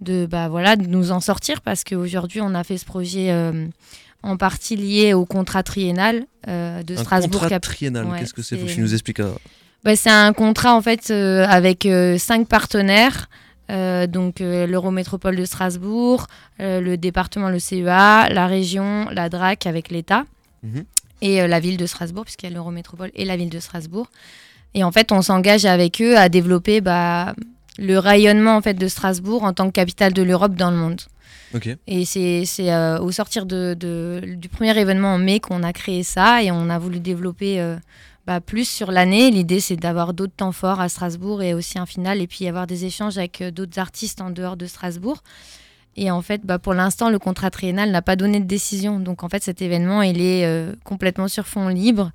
de, 0.00 0.24
bah, 0.24 0.48
voilà, 0.48 0.74
de 0.76 0.86
nous 0.86 1.10
en 1.12 1.20
sortir 1.20 1.60
parce 1.60 1.84
qu'aujourd'hui, 1.84 2.40
on 2.40 2.54
a 2.54 2.64
fait 2.64 2.78
ce 2.78 2.86
projet 2.86 3.30
euh, 3.30 3.66
en 4.22 4.38
partie 4.38 4.74
lié 4.74 5.12
au 5.12 5.26
contrat 5.26 5.62
triennal 5.62 6.24
euh, 6.48 6.82
de 6.82 6.94
Un 6.94 6.96
Strasbourg. 6.96 7.42
contrat 7.42 7.60
triennal, 7.60 8.06
Ouais, 8.06 8.20
qu'est-ce 8.20 8.32
que 8.32 8.40
c'est 8.40 8.56
Faut 8.56 8.64
que 8.64 8.72
tu 8.72 8.80
nous 8.80 8.94
expliques. 8.94 9.20
euh, 9.20 9.34
bah, 9.84 9.96
c'est 9.96 10.08
un 10.10 10.32
contrat 10.32 10.74
en 10.74 10.80
fait 10.80 11.10
euh, 11.10 11.44
avec 11.46 11.84
euh, 11.84 12.16
cinq 12.16 12.48
partenaires. 12.48 13.28
Euh, 13.70 14.06
donc 14.06 14.40
euh, 14.40 14.66
l'Eurométropole 14.66 15.36
de 15.36 15.44
Strasbourg, 15.44 16.26
euh, 16.60 16.80
le 16.80 16.96
département, 16.96 17.50
le 17.50 17.58
CEA, 17.58 18.28
la 18.30 18.46
région, 18.46 19.06
la 19.12 19.28
DRAC 19.28 19.66
avec 19.66 19.90
l'État 19.90 20.24
Mhm. 20.62 20.84
et 21.20 21.46
la 21.46 21.60
ville 21.60 21.76
de 21.76 21.86
Strasbourg, 21.86 22.24
puisqu'il 22.24 22.46
y 22.48 22.52
a 22.52 22.54
l'Eurométropole 22.54 23.10
et 23.14 23.24
la 23.24 23.36
ville 23.36 23.50
de 23.50 23.60
Strasbourg. 23.60 24.08
Et 24.74 24.82
en 24.84 24.90
fait, 24.92 25.12
on 25.12 25.22
s'engage 25.22 25.64
avec 25.66 26.00
eux 26.02 26.16
à 26.16 26.28
développer 26.28 26.80
bah, 26.80 27.34
le 27.78 27.98
rayonnement 27.98 28.56
en 28.56 28.60
fait, 28.62 28.74
de 28.74 28.88
Strasbourg 28.88 29.44
en 29.44 29.52
tant 29.52 29.66
que 29.68 29.72
capitale 29.72 30.12
de 30.12 30.22
l'Europe 30.22 30.54
dans 30.56 30.70
le 30.70 30.76
monde. 30.76 31.00
Et 31.86 32.04
c'est 32.04 32.44
au 33.00 33.10
sortir 33.12 33.46
de, 33.46 33.74
de- 33.78 34.34
du 34.36 34.48
premier 34.48 34.76
événement 34.78 35.14
en 35.14 35.18
mai 35.18 35.40
qu'on 35.40 35.62
a 35.62 35.72
créé 35.72 36.02
ça 36.02 36.42
et 36.42 36.50
on 36.50 36.68
a 36.70 36.78
voulu 36.78 37.00
développer 37.00 37.60
bah, 38.28 38.42
plus 38.42 38.68
sur 38.68 38.92
l'année. 38.92 39.30
L'idée, 39.30 39.58
c'est 39.58 39.76
d'avoir 39.76 40.12
d'autres 40.12 40.34
temps 40.36 40.52
forts 40.52 40.82
à 40.82 40.90
Strasbourg 40.90 41.42
et 41.42 41.54
aussi 41.54 41.78
un 41.78 41.86
final 41.86 42.20
et 42.20 42.26
puis 42.26 42.46
avoir 42.46 42.66
des 42.66 42.84
échanges 42.84 43.16
avec 43.16 43.40
euh, 43.40 43.50
d'autres 43.50 43.78
artistes 43.78 44.20
en 44.20 44.28
dehors 44.28 44.58
de 44.58 44.66
Strasbourg. 44.66 45.22
Et 45.96 46.10
en 46.10 46.20
fait, 46.20 46.42
bah, 46.44 46.58
pour 46.58 46.74
l'instant, 46.74 47.08
le 47.08 47.18
contrat 47.18 47.48
triennal 47.48 47.90
n'a 47.90 48.02
pas 48.02 48.16
donné 48.16 48.38
de 48.38 48.44
décision. 48.44 49.00
Donc 49.00 49.24
en 49.24 49.30
fait, 49.30 49.42
cet 49.42 49.62
événement, 49.62 50.02
il 50.02 50.20
est 50.20 50.44
euh, 50.44 50.74
complètement 50.84 51.26
sur 51.26 51.46
fond 51.46 51.68
libre. 51.68 52.12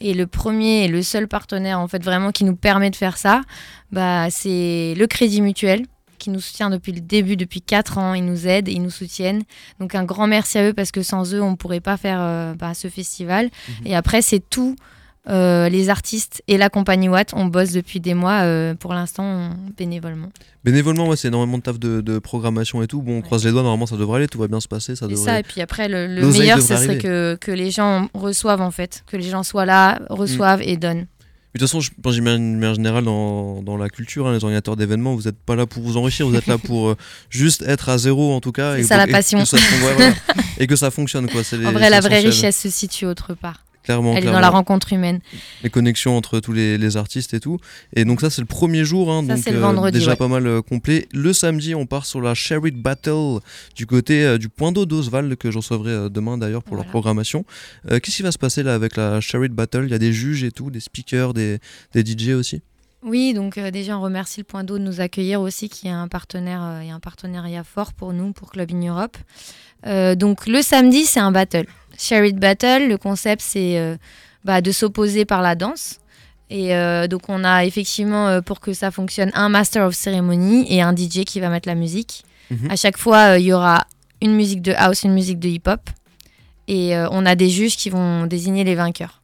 Et 0.00 0.14
le 0.14 0.28
premier 0.28 0.84
et 0.84 0.88
le 0.88 1.02
seul 1.02 1.26
partenaire, 1.26 1.80
en 1.80 1.88
fait, 1.88 2.04
vraiment 2.04 2.30
qui 2.30 2.44
nous 2.44 2.54
permet 2.54 2.90
de 2.90 2.96
faire 2.96 3.18
ça, 3.18 3.42
bah, 3.90 4.28
c'est 4.30 4.94
le 4.96 5.06
Crédit 5.08 5.42
Mutuel 5.42 5.84
qui 6.18 6.30
nous 6.30 6.40
soutient 6.40 6.70
depuis 6.70 6.92
le 6.92 7.00
début, 7.00 7.36
depuis 7.36 7.60
4 7.60 7.98
ans. 7.98 8.14
Ils 8.14 8.24
nous 8.24 8.46
aident, 8.46 8.68
ils 8.68 8.80
nous 8.80 8.90
soutiennent. 8.90 9.42
Donc 9.80 9.96
un 9.96 10.04
grand 10.04 10.28
merci 10.28 10.58
à 10.58 10.68
eux 10.68 10.72
parce 10.72 10.92
que 10.92 11.02
sans 11.02 11.34
eux, 11.34 11.42
on 11.42 11.50
ne 11.50 11.56
pourrait 11.56 11.80
pas 11.80 11.96
faire 11.96 12.20
euh, 12.20 12.54
bah, 12.54 12.72
ce 12.72 12.86
festival. 12.86 13.46
Mhm. 13.46 13.86
Et 13.88 13.96
après, 13.96 14.22
c'est 14.22 14.48
tout. 14.48 14.76
Euh, 15.28 15.68
les 15.68 15.88
artistes 15.90 16.42
et 16.48 16.56
la 16.58 16.68
compagnie 16.70 17.08
Watt, 17.08 17.32
on 17.34 17.46
bosse 17.46 17.72
depuis 17.72 18.00
des 18.00 18.14
mois, 18.14 18.42
euh, 18.42 18.74
pour 18.74 18.94
l'instant, 18.94 19.24
on- 19.24 19.50
bénévolement. 19.76 20.28
Bénévolement, 20.64 21.08
ouais, 21.08 21.16
c'est 21.16 21.28
énormément 21.28 21.58
de 21.58 21.62
taf 21.62 21.78
de, 21.78 22.00
de 22.00 22.18
programmation 22.18 22.82
et 22.82 22.86
tout. 22.86 23.02
Bon, 23.02 23.12
on 23.12 23.16
Ouais. 23.16 23.22
croise 23.22 23.44
les 23.44 23.50
doigts, 23.52 23.62
normalement 23.62 23.86
ça 23.86 23.96
devrait 23.96 24.18
aller, 24.18 24.28
tout 24.28 24.38
va 24.38 24.48
bien 24.48 24.60
se 24.60 24.68
passer. 24.68 24.96
Ça 24.96 25.06
devrait... 25.06 25.24
ça, 25.24 25.38
et 25.38 25.42
puis 25.42 25.60
après, 25.60 25.88
le, 25.88 26.08
meilleur, 26.30 26.60
ce 26.60 26.76
serait 26.76 26.98
que, 26.98 27.36
que 27.40 27.50
les 27.52 27.70
gens 27.70 28.08
reçoivent, 28.14 28.60
en 28.62 28.70
fait. 28.70 29.02
Que 29.06 29.16
les 29.16 29.28
gens 29.30 29.42
soient 29.42 29.66
là, 29.66 30.00
reçoivent 30.10 30.62
et 30.62 30.76
donnent. 30.76 31.06
De 31.54 31.58
toute 31.60 31.68
façon, 31.70 31.80
je 31.80 31.90
pense 32.02 32.12
j'imagine 32.14 32.52
de 32.52 32.58
manière 32.58 32.74
générale 32.74 33.04
dans, 33.04 33.62
dans 33.62 33.78
la 33.78 33.88
culture, 33.88 34.26
hein, 34.26 34.32
les 34.34 34.44
organisateurs 34.44 34.76
d'événements, 34.76 35.14
vous 35.14 35.22
n'êtes 35.22 35.38
pas 35.38 35.56
là 35.56 35.64
pour 35.64 35.82
vous 35.82 35.96
enrichir, 35.96 36.28
vous 36.28 36.34
êtes 36.34 36.46
là 36.48 36.58
pour 36.58 36.90
euh, 36.90 36.96
juste 37.30 37.62
être 37.62 37.88
à 37.88 37.96
zéro 37.96 38.34
en 38.34 38.42
tout 38.42 38.52
cas. 38.52 38.74
C'est 38.74 38.80
et 38.80 38.82
ça, 38.84 38.98
la 38.98 39.04
et 39.04 39.06
que 39.06 39.12
passion. 39.12 39.42
ça 39.46 39.56
ouais, 39.56 39.62
voilà. 39.96 40.14
et 40.58 40.66
que 40.66 40.76
ça 40.76 40.90
fonctionne 40.90 41.30
quoi. 41.30 41.42
c'est 41.42 41.56
les- 41.56 41.64
En 41.66 41.72
vrai, 41.72 41.88
la 41.88 42.00
vraie 42.00 42.20
richesse 42.20 42.58
se 42.60 42.68
situe 42.68 43.06
autre 43.06 43.32
part. 43.32 43.64
Clairement, 43.86 44.10
Elle 44.12 44.18
est 44.18 44.20
clairement. 44.22 44.38
dans 44.38 44.42
la 44.42 44.50
rencontre 44.50 44.92
humaine. 44.92 45.20
les 45.62 45.70
connexions 45.70 46.16
entre 46.16 46.40
tous 46.40 46.52
les, 46.52 46.76
les 46.76 46.96
artistes 46.98 47.32
et 47.34 47.40
tout. 47.40 47.58
Et 47.94 48.04
donc 48.04 48.20
ça 48.20 48.28
c'est 48.30 48.42
le 48.42 48.46
premier 48.46 48.84
jour, 48.84 49.10
hein, 49.10 49.22
Ça, 49.26 49.34
donc 49.34 49.42
c'est 49.44 49.52
le 49.52 49.58
vendredi, 49.60 49.98
déjà 49.98 50.10
ouais. 50.10 50.16
pas 50.16 50.28
mal 50.28 50.46
euh, 50.46 50.60
complet. 50.60 51.06
Le 51.14 51.32
samedi 51.32 51.74
on 51.74 51.86
part 51.86 52.04
sur 52.04 52.20
la 52.20 52.34
Sherry 52.34 52.72
Battle 52.72 53.38
du 53.74 53.86
côté 53.86 54.24
euh, 54.24 54.38
du 54.38 54.48
point 54.48 54.72
d'eau 54.72 54.84
d'Oswald 54.86 55.34
que 55.36 55.50
je 55.50 55.56
recevrai 55.58 55.90
euh, 55.92 56.08
demain 56.10 56.36
d'ailleurs 56.36 56.62
pour 56.62 56.76
leur 56.76 56.84
programmation. 56.86 57.44
Euh, 57.90 57.98
Qu'est-ce 58.00 58.16
qui 58.16 58.22
va 58.22 58.32
se 58.32 58.38
passer 58.38 58.62
là 58.62 58.74
avec 58.74 58.96
la 58.96 59.20
Sherry 59.20 59.48
Battle? 59.48 59.82
Il 59.84 59.90
y 59.90 59.94
a 59.94 59.98
des 59.98 60.12
juges 60.12 60.44
et 60.44 60.50
tout, 60.50 60.70
des 60.70 60.80
speakers, 60.80 61.32
des, 61.32 61.58
des 61.94 62.04
DJ 62.04 62.30
aussi? 62.30 62.60
Oui, 63.06 63.34
donc 63.34 63.56
euh, 63.56 63.70
déjà 63.70 63.96
on 63.96 64.00
remercie 64.02 64.40
le 64.40 64.44
Point 64.44 64.64
d'eau 64.64 64.78
de 64.78 64.82
nous 64.82 65.00
accueillir 65.00 65.40
aussi, 65.40 65.68
qui 65.68 65.86
est 65.86 65.92
un 65.92 66.08
partenaire 66.08 66.60
euh, 66.62 66.80
et 66.80 66.90
un 66.90 66.98
partenariat 66.98 67.62
fort 67.62 67.92
pour 67.92 68.12
nous, 68.12 68.32
pour 68.32 68.50
Club 68.50 68.72
in 68.72 68.84
Europe. 68.84 69.16
Euh, 69.86 70.16
donc 70.16 70.48
le 70.48 70.60
samedi, 70.60 71.04
c'est 71.04 71.20
un 71.20 71.30
battle. 71.30 71.66
Share 71.96 72.24
It 72.24 72.36
Battle, 72.36 72.88
le 72.88 72.98
concept 72.98 73.42
c'est 73.42 73.96
bah, 74.44 74.60
de 74.60 74.72
s'opposer 74.72 75.24
par 75.24 75.40
la 75.40 75.54
danse. 75.54 76.00
Et 76.50 76.74
donc 77.08 77.28
on 77.28 77.42
a 77.42 77.64
effectivement, 77.64 78.42
pour 78.42 78.60
que 78.60 78.74
ça 78.74 78.90
fonctionne, 78.90 79.30
un 79.32 79.48
Master 79.48 79.86
of 79.86 79.94
Ceremony 79.94 80.66
et 80.68 80.82
un 80.82 80.94
DJ 80.94 81.24
qui 81.24 81.40
va 81.40 81.48
mettre 81.48 81.68
la 81.68 81.74
musique. 81.74 82.24
Mhm. 82.50 82.70
À 82.70 82.76
chaque 82.76 82.98
fois, 82.98 83.38
il 83.38 83.46
y 83.46 83.52
aura 83.54 83.86
une 84.20 84.34
musique 84.34 84.60
de 84.60 84.72
house, 84.76 85.04
une 85.04 85.14
musique 85.14 85.38
de 85.38 85.48
hip-hop. 85.48 85.88
Et 86.68 86.94
on 87.10 87.24
a 87.24 87.34
des 87.34 87.48
juges 87.48 87.78
qui 87.78 87.88
vont 87.88 88.26
désigner 88.26 88.64
les 88.64 88.74
vainqueurs. 88.74 89.22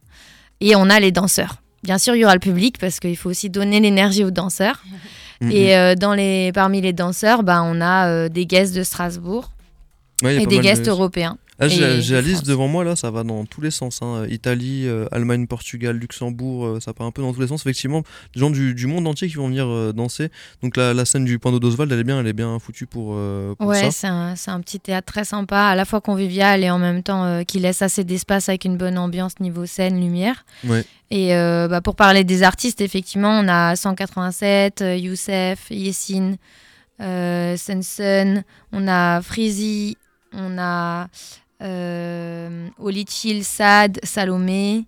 Et 0.61 0.75
on 0.75 0.89
a 0.89 0.99
les 0.99 1.11
danseurs. 1.11 1.61
Bien 1.83 1.97
sûr, 1.97 2.15
il 2.15 2.19
y 2.19 2.25
aura 2.25 2.33
le 2.33 2.39
public 2.39 2.77
parce 2.79 2.99
qu'il 2.99 3.17
faut 3.17 3.29
aussi 3.29 3.49
donner 3.49 3.79
l'énergie 3.79 4.23
aux 4.23 4.31
danseurs. 4.31 4.81
Mhm. 5.41 5.51
Et 5.51 5.75
euh, 5.75 5.95
dans 5.95 6.13
les, 6.13 6.51
parmi 6.53 6.79
les 6.81 6.93
danseurs, 6.93 7.43
bah, 7.43 7.61
on 7.63 7.81
a 7.81 8.07
euh, 8.07 8.29
des 8.29 8.45
guests 8.45 8.73
de 8.75 8.83
Strasbourg 8.83 9.51
Ouais, 10.23 10.41
et 10.41 10.45
des 10.47 10.57
de- 10.57 10.61
guests 10.61 10.87
européens. 10.87 11.37
Ah, 11.59 11.67
j'ai 11.67 12.13
la 12.15 12.21
liste 12.21 12.45
devant 12.45 12.67
moi 12.67 12.83
là, 12.83 12.95
ça 12.95 13.11
va 13.11 13.23
dans 13.23 13.45
tous 13.45 13.61
les 13.61 13.71
sens. 13.71 14.01
hein. 14.01 14.25
Italie, 14.29 14.87
euh, 14.87 15.05
Allemagne, 15.11 15.45
Portugal, 15.47 15.95
Luxembourg, 15.97 16.65
euh, 16.65 16.79
ça 16.79 16.93
part 16.93 17.05
un 17.05 17.11
peu 17.11 17.21
dans 17.21 17.33
tous 17.33 17.41
les 17.41 17.47
sens. 17.47 17.61
Effectivement, 17.61 18.01
des 18.33 18.39
gens 18.39 18.49
du, 18.49 18.73
du 18.73 18.87
monde 18.87 19.07
entier 19.07 19.27
qui 19.27 19.35
vont 19.35 19.47
venir 19.47 19.67
euh, 19.67 19.93
danser. 19.93 20.29
Donc 20.61 20.77
la, 20.77 20.93
la 20.93 21.05
scène 21.05 21.25
du 21.25 21.37
Point 21.39 21.51
d'Oswald, 21.59 21.91
elle 21.91 21.99
est 21.99 22.03
bien, 22.03 22.19
elle 22.19 22.27
est 22.27 22.33
bien 22.33 22.57
foutue 22.59 22.87
pour, 22.87 23.15
pour 23.57 23.67
Ouais, 23.67 23.91
c'est 23.91 24.07
un, 24.07 24.35
c'est 24.35 24.51
un 24.51 24.59
petit 24.61 24.79
théâtre 24.79 25.11
très 25.13 25.25
sympa, 25.25 25.59
à 25.59 25.75
la 25.75 25.85
fois 25.85 26.01
convivial 26.01 26.63
et 26.63 26.69
en 26.71 26.79
même 26.79 27.03
temps 27.03 27.43
qui 27.45 27.59
laisse 27.59 27.81
assez 27.81 28.03
d'espace 28.03 28.49
avec 28.49 28.65
une 28.65 28.77
bonne 28.77 28.97
ambiance 28.97 29.39
niveau 29.39 29.65
scène, 29.65 29.99
lumière. 29.99 30.45
Ouais. 30.65 30.83
Et 31.11 31.29
bah, 31.69 31.81
pour 31.81 31.95
parler 31.95 32.23
des 32.23 32.41
artistes, 32.43 32.81
effectivement, 32.81 33.39
on 33.39 33.47
a 33.47 33.75
187, 33.75 34.81
euh, 34.81 34.95
Youssef, 34.95 35.67
Yessine, 35.69 36.37
Sensen, 37.57 38.43
on 38.71 38.87
a 38.87 39.21
Freezy, 39.21 39.97
on 40.33 40.57
a 40.57 41.07
euh, 41.63 42.67
Olichil, 42.79 43.43
Sad, 43.43 43.99
Salomé. 44.03 44.85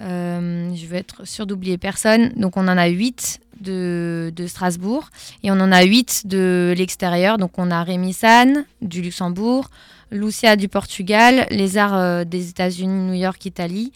Euh, 0.00 0.74
je 0.74 0.86
vais 0.86 0.98
être 0.98 1.26
sûre 1.26 1.46
d'oublier 1.46 1.78
personne. 1.78 2.32
Donc 2.36 2.56
on 2.56 2.66
en 2.68 2.78
a 2.78 2.86
8 2.86 3.40
de, 3.60 4.32
Strasbourg 4.46 5.10
et 5.42 5.50
on 5.50 5.60
en 5.60 5.72
a 5.72 5.82
8 5.82 6.22
de 6.26 6.74
l'extérieur. 6.76 7.38
Donc 7.38 7.58
on 7.58 7.70
a 7.70 7.82
Rémi 7.82 8.12
San 8.12 8.64
du 8.80 9.02
Luxembourg, 9.02 9.70
Lucia 10.10 10.56
du 10.56 10.68
Portugal, 10.68 11.46
arts 11.76 11.94
euh, 11.94 12.24
des 12.24 12.48
États-Unis, 12.48 13.08
New 13.10 13.14
York, 13.14 13.44
Italie. 13.44 13.92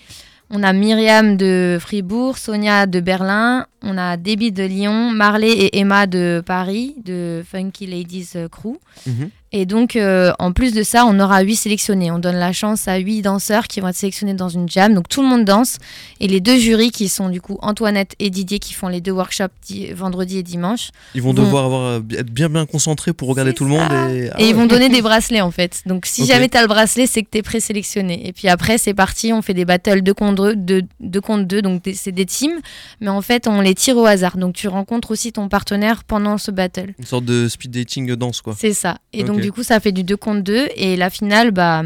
On 0.51 0.63
a 0.63 0.73
Myriam 0.75 1.37
de 1.37 1.79
Fribourg, 1.81 2.37
Sonia 2.37 2.87
de 2.87 3.01
Berlin, 3.01 3.67
on 3.83 3.97
a 3.97 4.17
Debbie 4.17 4.53
de 4.53 4.63
Lyon, 4.63 5.11
Marley 5.11 5.51
et 5.51 5.79
Emma 5.79 6.07
de 6.07 6.43
Paris, 6.45 6.95
de 7.03 7.43
Funky 7.51 7.87
Ladies 7.87 8.33
euh, 8.37 8.49
Crew. 8.49 8.79
Mhm. 9.07 9.31
Et 9.57 9.67
donc, 9.67 9.95
euh, 9.95 10.33
en 10.41 10.51
plus 10.51 10.75
de 10.75 10.83
ça, 10.83 11.07
on 11.07 11.21
aura 11.21 11.43
huit 11.43 11.55
sélectionnés. 11.55 12.11
On 12.11 12.19
donne 12.19 12.35
la 12.35 12.53
chance 12.53 12.89
à 12.89 12.97
huit 12.97 13.23
danseurs 13.23 13.69
qui 13.69 13.79
vont 13.81 13.87
être 13.87 13.95
sélectionnés 13.95 14.35
dans 14.35 14.49
une 14.49 14.69
jam. 14.69 14.93
Donc, 14.93 15.09
tout 15.09 15.23
le 15.23 15.29
monde 15.29 15.45
danse. 15.45 15.79
Et 16.19 16.27
les 16.27 16.41
deux 16.41 16.59
jurys 16.59 16.91
qui 16.91 17.09
sont 17.09 17.29
du 17.29 17.41
coup 17.41 17.57
Antoinette 17.63 18.17
et 18.19 18.31
Didier 18.31 18.59
qui 18.59 18.75
font 18.75 18.89
les 18.89 19.01
deux 19.01 19.13
workshops 19.13 19.53
di- 19.65 19.93
vendredi 19.93 20.39
et 20.39 20.43
dimanche. 20.43 20.91
Ils 21.15 21.23
vont 21.23 21.35
devoir 21.35 21.67
avoir, 21.67 21.83
euh, 21.83 22.01
être 22.19 22.31
bien 22.33 22.49
bien 22.49 22.67
concentrés 22.67 23.13
pour 23.13 23.29
regarder 23.29 23.53
tout 23.53 23.63
le 23.63 23.71
monde. 23.71 23.83
Et, 24.11 24.29
ah 24.33 24.41
et 24.41 24.49
ils 24.49 24.57
vont 24.57 24.67
donner 24.67 24.89
des 24.89 25.03
bracelets 25.09 25.41
en 25.41 25.53
fait. 25.53 25.83
Donc, 25.87 26.05
si 26.07 26.27
jamais 26.27 26.49
tu 26.49 26.57
as 26.59 26.63
le 26.63 26.67
bracelet, 26.67 27.07
c'est 27.07 27.23
que 27.23 27.29
tu 27.31 27.39
es 27.39 27.43
présélectionné. 27.43 28.27
Et 28.27 28.33
puis 28.33 28.49
après, 28.49 28.77
c'est 28.77 28.93
parti. 28.95 29.33
On 29.33 29.41
fait 29.41 29.55
des 29.55 29.65
battles 29.65 30.03
deux 30.03 30.15
contre 30.15 30.35
deux. 30.35 30.57
Deux, 30.57 30.83
deux 30.99 31.21
contre 31.21 31.45
deux 31.45 31.63
donc, 31.63 31.83
c'est 31.95 32.11
des 32.11 32.27
teams. 32.27 32.59
Mais 33.01 33.09
en 33.09 33.23
fait, 33.23 33.47
on 33.47 33.61
les 33.61 33.77
tire 33.77 33.97
au 33.99 34.05
hasard. 34.07 34.37
Donc, 34.37 34.55
tu 34.55 34.67
rencontres 34.67 35.13
aussi 35.13 35.31
ton 35.31 35.49
partenaire 35.49 36.03
pendant 36.03 36.39
ce 36.39 36.51
battle. 36.51 36.95
Une 36.99 37.05
sorte 37.05 37.25
de 37.25 37.47
speed 37.47 37.71
dating 37.71 38.13
danse 38.17 38.41
quoi. 38.41 38.57
C'est 38.59 38.73
ça. 38.75 38.99
Et 39.13 39.23
donc. 39.23 39.44
Du 39.45 39.53
coup, 39.53 39.63
ça 39.63 39.81
fait 39.81 39.93
du 39.93 40.03
2 40.03 40.17
contre 40.17 40.43
2. 40.43 40.69
Et 40.77 40.97
la 40.97 41.11
finale, 41.11 41.51
bah, 41.51 41.83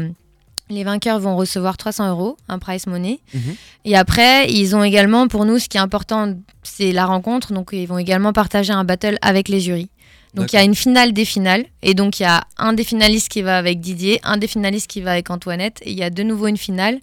les 0.69 0.83
vainqueurs 0.83 1.19
vont 1.19 1.35
recevoir 1.35 1.77
300 1.77 2.09
euros, 2.09 2.37
un 2.47 2.59
prize 2.59 2.87
money. 2.87 3.19
Mhm. 3.33 3.55
Et 3.85 3.95
après, 3.95 4.51
ils 4.51 4.75
ont 4.75 4.83
également, 4.83 5.27
pour 5.27 5.45
nous, 5.45 5.59
ce 5.59 5.67
qui 5.67 5.77
est 5.77 5.81
important, 5.81 6.35
c'est 6.63 6.91
la 6.91 7.05
rencontre. 7.05 7.53
Donc, 7.53 7.69
ils 7.73 7.87
vont 7.87 7.97
également 7.97 8.33
partager 8.33 8.73
un 8.73 8.83
battle 8.83 9.17
avec 9.21 9.49
les 9.49 9.59
jurys. 9.59 9.89
Donc, 10.35 10.53
il 10.53 10.57
y 10.57 10.59
a 10.59 10.63
une 10.63 10.75
finale 10.75 11.11
des 11.11 11.25
finales. 11.25 11.65
Et 11.81 11.95
donc, 11.95 12.19
il 12.19 12.23
y 12.23 12.25
a 12.27 12.43
un 12.57 12.73
des 12.73 12.83
finalistes 12.83 13.29
qui 13.29 13.41
va 13.41 13.57
avec 13.57 13.79
Didier, 13.79 14.19
un 14.23 14.37
des 14.37 14.47
finalistes 14.47 14.87
qui 14.87 15.01
va 15.01 15.11
avec 15.11 15.29
Antoinette. 15.31 15.79
Et 15.83 15.91
il 15.91 15.97
y 15.97 16.03
a 16.03 16.11
de 16.11 16.21
nouveau 16.21 16.47
une 16.47 16.57
finale. 16.57 16.99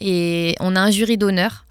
Et 0.00 0.56
on 0.58 0.74
a 0.74 0.80
un 0.80 0.90
jury 0.90 1.16
d'honneur. 1.16 1.66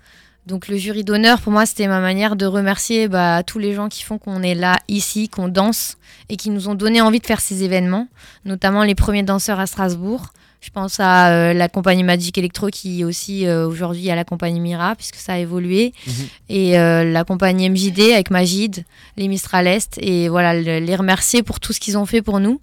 Donc 0.45 0.67
le 0.67 0.75
jury 0.77 1.03
d'honneur, 1.03 1.39
pour 1.39 1.51
moi, 1.53 1.65
c'était 1.65 1.87
ma 1.87 1.99
manière 2.01 2.35
de 2.35 2.45
remercier 2.45 3.07
bah, 3.07 3.43
tous 3.43 3.59
les 3.59 3.73
gens 3.73 3.87
qui 3.87 4.03
font 4.03 4.17
qu'on 4.17 4.43
est 4.43 4.55
là, 4.55 4.77
ici, 4.89 5.29
qu'on 5.29 5.47
danse 5.47 5.97
et 6.29 6.35
qui 6.35 6.49
nous 6.49 6.67
ont 6.67 6.75
donné 6.75 6.99
envie 7.01 7.19
de 7.19 7.25
faire 7.25 7.39
ces 7.39 7.63
événements, 7.63 8.07
notamment 8.43 8.83
les 8.83 8.95
premiers 8.95 9.23
danseurs 9.23 9.59
à 9.59 9.67
Strasbourg. 9.67 10.27
Je 10.59 10.69
pense 10.69 10.99
à 10.99 11.29
euh, 11.31 11.53
la 11.53 11.67
compagnie 11.67 12.03
Magic 12.03 12.37
Electro 12.37 12.67
qui 12.69 13.03
aussi 13.03 13.45
euh, 13.45 13.67
aujourd'hui 13.67 14.09
à 14.09 14.15
la 14.15 14.23
compagnie 14.23 14.61
Mira 14.61 14.95
puisque 14.95 15.15
ça 15.15 15.33
a 15.33 15.37
évolué 15.37 15.91
Mhm. 16.07 16.13
et 16.49 16.79
euh, 16.79 17.03
la 17.03 17.25
compagnie 17.25 17.69
MJD 17.69 18.11
avec 18.13 18.29
Magid, 18.31 18.85
les 19.17 19.27
Mistral 19.27 19.67
Est 19.67 19.97
et 20.01 20.29
voilà 20.29 20.53
le- 20.53 20.79
les 20.79 20.95
remercier 20.95 21.43
pour 21.43 21.59
tout 21.59 21.73
ce 21.73 21.81
qu'ils 21.81 21.97
ont 21.97 22.05
fait 22.05 22.21
pour 22.21 22.39
nous. 22.39 22.61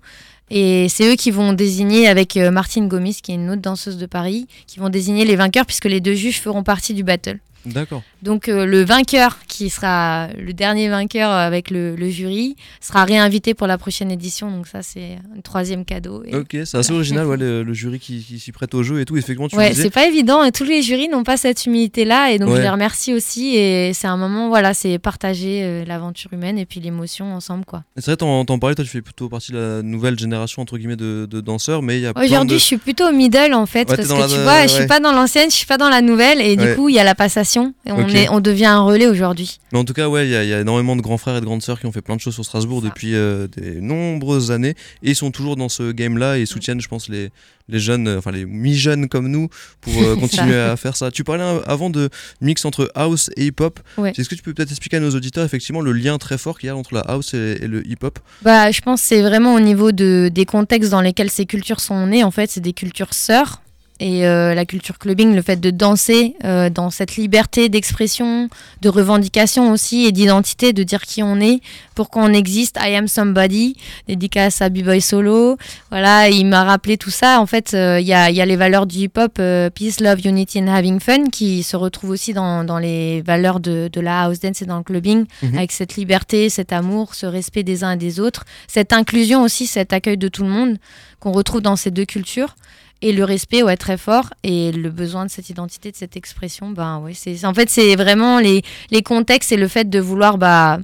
Et 0.51 0.89
c'est 0.89 1.13
eux 1.13 1.15
qui 1.15 1.31
vont 1.31 1.53
désigner 1.53 2.09
avec 2.09 2.39
euh, 2.39 2.51
Martine 2.51 2.89
Gomis 2.89 3.19
qui 3.23 3.33
est 3.33 3.35
une 3.37 3.51
autre 3.51 3.61
danseuse 3.63 3.99
de 3.99 4.07
Paris 4.07 4.47
qui 4.67 4.81
vont 4.81 4.89
désigner 4.89 5.27
les 5.27 5.37
vainqueurs 5.37 5.67
puisque 5.67 5.85
les 5.85 6.01
deux 6.01 6.15
juges 6.15 6.41
feront 6.41 6.63
partie 6.63 6.95
du 6.95 7.05
battle. 7.05 7.39
D'accord. 7.67 8.03
Donc 8.23 8.49
euh, 8.49 8.65
le 8.65 8.83
vainqueur, 8.83 9.39
qui 9.61 9.69
sera 9.69 10.29
le 10.39 10.55
dernier 10.55 10.89
vainqueur 10.89 11.31
avec 11.31 11.71
le, 11.71 11.95
le 11.95 12.09
jury, 12.09 12.57
sera 12.81 13.05
réinvité 13.05 13.53
pour 13.53 13.67
la 13.67 13.77
prochaine 13.77 14.11
édition. 14.11 14.51
Donc 14.51 14.67
ça, 14.67 14.81
c'est 14.83 15.19
un 15.37 15.41
troisième 15.43 15.85
cadeau. 15.85 16.23
Et- 16.25 16.35
Ok, 16.35 16.57
c'est 16.65 16.79
assez 16.79 16.93
original, 16.95 17.27
ouais, 17.27 17.37
le, 17.45 17.63
le 17.63 17.75
jury 17.75 17.99
qui, 17.99 18.25
qui 18.25 18.39
s'y 18.39 18.53
prête 18.53 18.73
au 18.75 18.83
jeu 18.83 19.01
et 19.01 19.05
tout. 19.05 19.19
Effectivement, 19.19 19.49
tu 19.49 19.57
Ouais, 19.57 19.69
disais. 19.69 19.83
c'est 19.83 19.91
pas 19.91 20.07
évident 20.07 20.43
et 20.45 20.51
tous 20.51 20.65
les 20.65 20.81
jurys 20.81 21.09
n'ont 21.11 21.25
pas 21.25 21.37
cette 21.37 21.67
humilité-là 21.67 22.31
et 22.33 22.39
donc 22.39 22.49
Ouais. 22.49 22.57
je 22.57 22.63
les 22.63 22.71
remercie 22.71 23.13
aussi 23.13 23.55
et 23.57 23.93
c'est 23.93 24.07
un 24.07 24.17
moment, 24.17 24.49
voilà, 24.49 24.73
c'est 24.73 24.99
partager 24.99 25.61
euh, 25.63 25.85
l'aventure 25.85 26.33
humaine 26.33 26.57
et 26.59 26.65
puis 26.65 26.81
l'émotion 26.81 27.35
ensemble, 27.35 27.67
quoi. 27.67 27.83
C'est 27.97 28.07
vrai, 28.07 28.17
t'en 28.17 28.47
t'en 28.47 28.59
parlais, 28.59 28.75
toi, 28.75 28.85
tu 28.85 28.91
fais 28.91 29.03
plutôt 29.03 29.29
partie 29.29 29.53
de 29.53 29.59
la 29.59 29.83
nouvelle 29.83 30.19
génération 30.19 30.63
entre 30.63 30.79
guillemets 30.79 30.97
de, 30.97 31.27
de 31.31 31.41
danseurs, 31.43 31.83
mais 31.83 31.99
il 31.99 32.03
y 32.03 32.07
a 32.07 32.13
Aujourd'hui, 32.17 32.55
de... 32.55 32.59
je 32.61 32.65
suis 32.65 32.79
plutôt 32.79 33.09
au 33.09 33.13
middle 33.13 33.53
en 33.53 33.67
fait 33.67 33.81
Ouais, 33.91 33.97
parce 33.97 34.09
que 34.09 34.35
tu 34.35 34.43
vois, 34.43 34.63
je 34.67 34.69
suis 34.73 34.87
pas 34.87 35.01
dans 35.01 35.13
l'ancienne, 35.13 35.51
je 35.51 35.57
suis 35.57 35.67
pas 35.67 35.77
dans 35.77 35.91
la 35.91 36.01
nouvelle 36.01 36.41
et 36.41 36.57
du 36.57 36.75
coup, 36.77 36.89
il 36.89 36.95
y 36.95 36.99
a 36.99 37.05
la 37.05 37.15
passation 37.15 37.75
et 37.85 37.93
on, 37.93 38.07
est, 38.09 38.29
on 38.31 38.41
devient 38.41 38.67
un 38.67 38.81
relais 38.81 39.07
aujourd'hui. 39.09 39.50
Mais 39.73 39.79
en 39.79 39.85
tout 39.85 39.93
cas, 39.93 40.09
ouais, 40.09 40.27
il 40.27 40.31
y, 40.31 40.37
a- 40.37 40.43
il 40.45 40.49
y 40.49 40.55
a 40.55 40.61
énormément 40.61 40.97
de 40.97 41.01
grands 41.03 41.19
frères 41.19 41.37
et 41.37 41.41
de 41.41 41.45
grandes 41.47 41.63
sœurs 41.63 41.79
qui 41.81 41.87
ont 41.87 41.93
fait 41.93 42.03
plein 42.03 42.17
de 42.17 42.21
choses 42.21 42.35
sur 42.35 42.45
Strasbourg 42.45 42.83
depuis 42.83 43.15
euh, 43.15 43.47
des 43.49 43.81
nombreuses 43.81 44.51
années 44.51 44.75
et 45.03 45.11
ils 45.11 45.17
sont 45.17 45.31
toujours 45.31 45.57
dans 45.57 45.69
ce 45.69 45.93
game-là 45.93 46.39
et 46.39 46.47
soutiennent, 46.47 46.81
je 46.81 46.89
pense, 46.89 47.09
les, 47.09 47.31
les 47.69 47.79
jeunes, 47.79 48.09
euh, 48.09 48.19
enfin 48.19 48.31
les 48.33 48.45
mi-jeunes 48.47 49.09
comme 49.09 49.29
nous 49.29 49.49
pour 49.81 49.93
euh, 50.03 50.17
continuer 50.21 50.59
à 50.59 50.77
faire 50.77 50.97
ça. 50.97 51.11
Tu 51.11 51.25
parlais 51.25 51.45
avant 51.67 51.91
de 51.91 52.09
mix 52.41 52.65
entre 52.65 52.91
house 52.95 53.31
et 53.37 53.47
hip-hop. 53.47 53.79
Ouais. 53.99 54.13
Est-ce 54.17 54.29
que 54.29 54.35
tu 54.35 54.43
peux 54.43 54.53
peut-être 54.55 54.71
expliquer 54.71 54.97
à 54.97 55.01
nos 55.01 55.11
auditeurs 55.15 55.45
effectivement 55.45 55.81
le 55.81 55.93
lien 55.93 56.19
très 56.19 56.39
fort 56.39 56.59
qu'il 56.59 56.67
y 56.67 56.71
a 56.71 56.77
entre 56.77 56.95
la 56.95 57.01
house 57.03 57.35
et, 57.35 57.59
et 57.63 57.67
le 57.67 57.87
hip-hop? 57.87 58.19
Bah, 58.43 58.71
je 58.71 58.81
pense 58.81 59.01
que 59.03 59.07
c'est 59.09 59.23
vraiment 59.23 59.55
au 59.55 59.61
niveau 59.61 59.93
de, 59.93 60.31
des 60.33 60.45
contextes 60.47 60.91
dans 60.91 61.01
lesquels 61.01 61.31
ces 61.31 61.47
cultures 61.47 61.81
sont 61.81 62.07
nées. 62.07 62.25
En 62.25 62.31
fait, 62.31 62.51
c'est 62.51 62.61
des 62.61 62.73
cultures 62.73 63.15
sœurs. 63.15 63.63
Et 64.03 64.27
euh, 64.27 64.55
la 64.55 64.65
culture 64.65 64.99
clubbing, 64.99 65.35
le 65.35 65.43
fait 65.43 65.61
de 65.61 65.71
danser 65.71 66.35
euh, 66.45 66.71
dans 66.71 66.89
cette 66.89 67.17
liberté 67.17 67.69
d'expression, 67.69 68.49
de 68.81 68.89
revendication 68.89 69.71
aussi 69.71 70.07
et 70.07 70.13
d'identité, 70.13 70.73
de 70.73 70.83
dire 70.83 71.03
qui 71.03 71.23
on 71.23 71.39
est, 71.39 71.61
pourquoi 71.95 72.23
on 72.23 72.33
existe. 72.33 72.79
I 72.81 72.95
am 72.95 73.09
somebody, 73.09 73.77
dédicace 74.09 74.63
à 74.63 74.71
B-Boy 74.71 75.03
Solo. 75.03 75.59
Voilà, 75.91 76.31
il 76.31 76.47
m'a 76.47 76.65
rappelé 76.65 76.97
tout 76.97 77.11
ça. 77.11 77.41
En 77.43 77.47
fait, 77.47 77.75
euh, 77.75 78.01
il 78.01 78.07
y, 78.07 78.15
a, 78.15 78.31
il 78.31 78.37
y 78.37 78.41
a 78.41 78.47
les 78.47 78.57
valeurs 78.57 78.87
du 78.87 79.01
hip-hop, 79.01 79.35
peace, 79.75 80.01
love, 80.01 80.25
unity 80.25 80.61
and 80.61 80.69
having 80.69 80.99
fun, 80.99 81.29
qui 81.31 81.63
se 81.63 81.77
retrouvent 81.77 82.11
aussi 82.11 82.33
dans, 82.33 82.65
dans 82.65 82.79
les 82.79 83.21
valeurs 83.21 83.61
de, 83.61 83.91
de 83.93 84.01
la 84.01 84.23
house 84.23 84.41
dance 84.41 84.63
et 84.63 84.67
dans 84.67 84.79
le 84.79 84.83
clubbing, 84.83 85.27
Mhm. 85.43 85.57
avec 85.59 85.73
cette 85.73 85.97
liberté, 85.97 86.49
cet 86.49 86.73
amour, 86.73 87.15
ce 87.15 87.27
respect 87.27 87.63
des 87.65 87.85
uns 87.85 87.93
et 87.93 87.97
des 87.97 88.19
autres, 88.19 88.45
cette 88.67 88.93
inclusion 88.95 89.43
aussi, 89.43 89.67
cet 89.67 89.93
accueil 89.93 90.17
de 90.17 90.29
tout 90.29 90.43
le 90.43 90.49
monde 90.49 90.79
qu'on 91.19 91.33
retrouve 91.33 91.61
dans 91.61 91.77
ces 91.77 91.91
deux 91.91 92.07
cultures. 92.07 92.57
Et 93.03 93.13
le 93.13 93.25
respect, 93.25 93.63
ouais, 93.63 93.77
très 93.77 93.97
fort. 93.97 94.31
Et 94.43 94.73
le 94.73 94.91
besoin 94.91 95.25
de 95.25 95.31
cette 95.31 95.49
identité, 95.49 95.91
de 95.91 95.97
cette 95.97 96.17
expression, 96.17 96.71
ben 96.71 96.99
ouais, 96.99 97.15
c'est 97.15 97.45
en 97.45 97.55
fait 97.55 97.71
c'est 97.71 97.97
vraiment 97.97 98.39
les, 98.39 98.63
les 98.91 99.03
contextes 99.03 99.53
et 99.53 99.57
le 99.57 99.69
fait 99.69 99.89
de 99.89 99.99
vouloir 99.99 100.37
bah, 100.37 100.79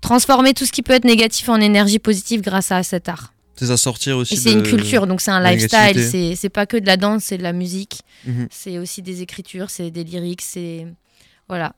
transformer 0.00 0.52
tout 0.52 0.66
ce 0.66 0.72
qui 0.72 0.82
peut 0.82 0.94
être 0.94 1.04
négatif 1.04 1.48
en 1.48 1.60
énergie 1.60 1.98
positive 1.98 2.40
grâce 2.40 2.72
à 2.72 2.82
cet 2.82 3.08
art. 3.08 3.32
C'est 3.54 3.66
ça 3.66 3.76
sortir 3.76 4.16
aussi. 4.16 4.36
C'est 4.36 4.52
une 4.52 4.62
culture, 4.62 5.06
donc 5.06 5.20
c'est 5.20 5.30
un 5.30 5.42
lifestyle. 5.42 6.02
C'est 6.02 6.34
c'est 6.34 6.48
pas 6.48 6.64
que 6.64 6.78
de 6.78 6.86
la 6.86 6.96
danse, 6.96 7.24
c'est 7.24 7.36
de 7.36 7.42
la 7.42 7.52
musique. 7.52 8.00
Mhm. 8.24 8.48
C'est 8.50 8.78
aussi 8.78 9.02
des 9.02 9.20
écritures, 9.20 9.68
c'est 9.68 9.90
des 9.90 10.02
lyrics, 10.02 10.40
c'est 10.40 10.86
voilà. 11.46 11.74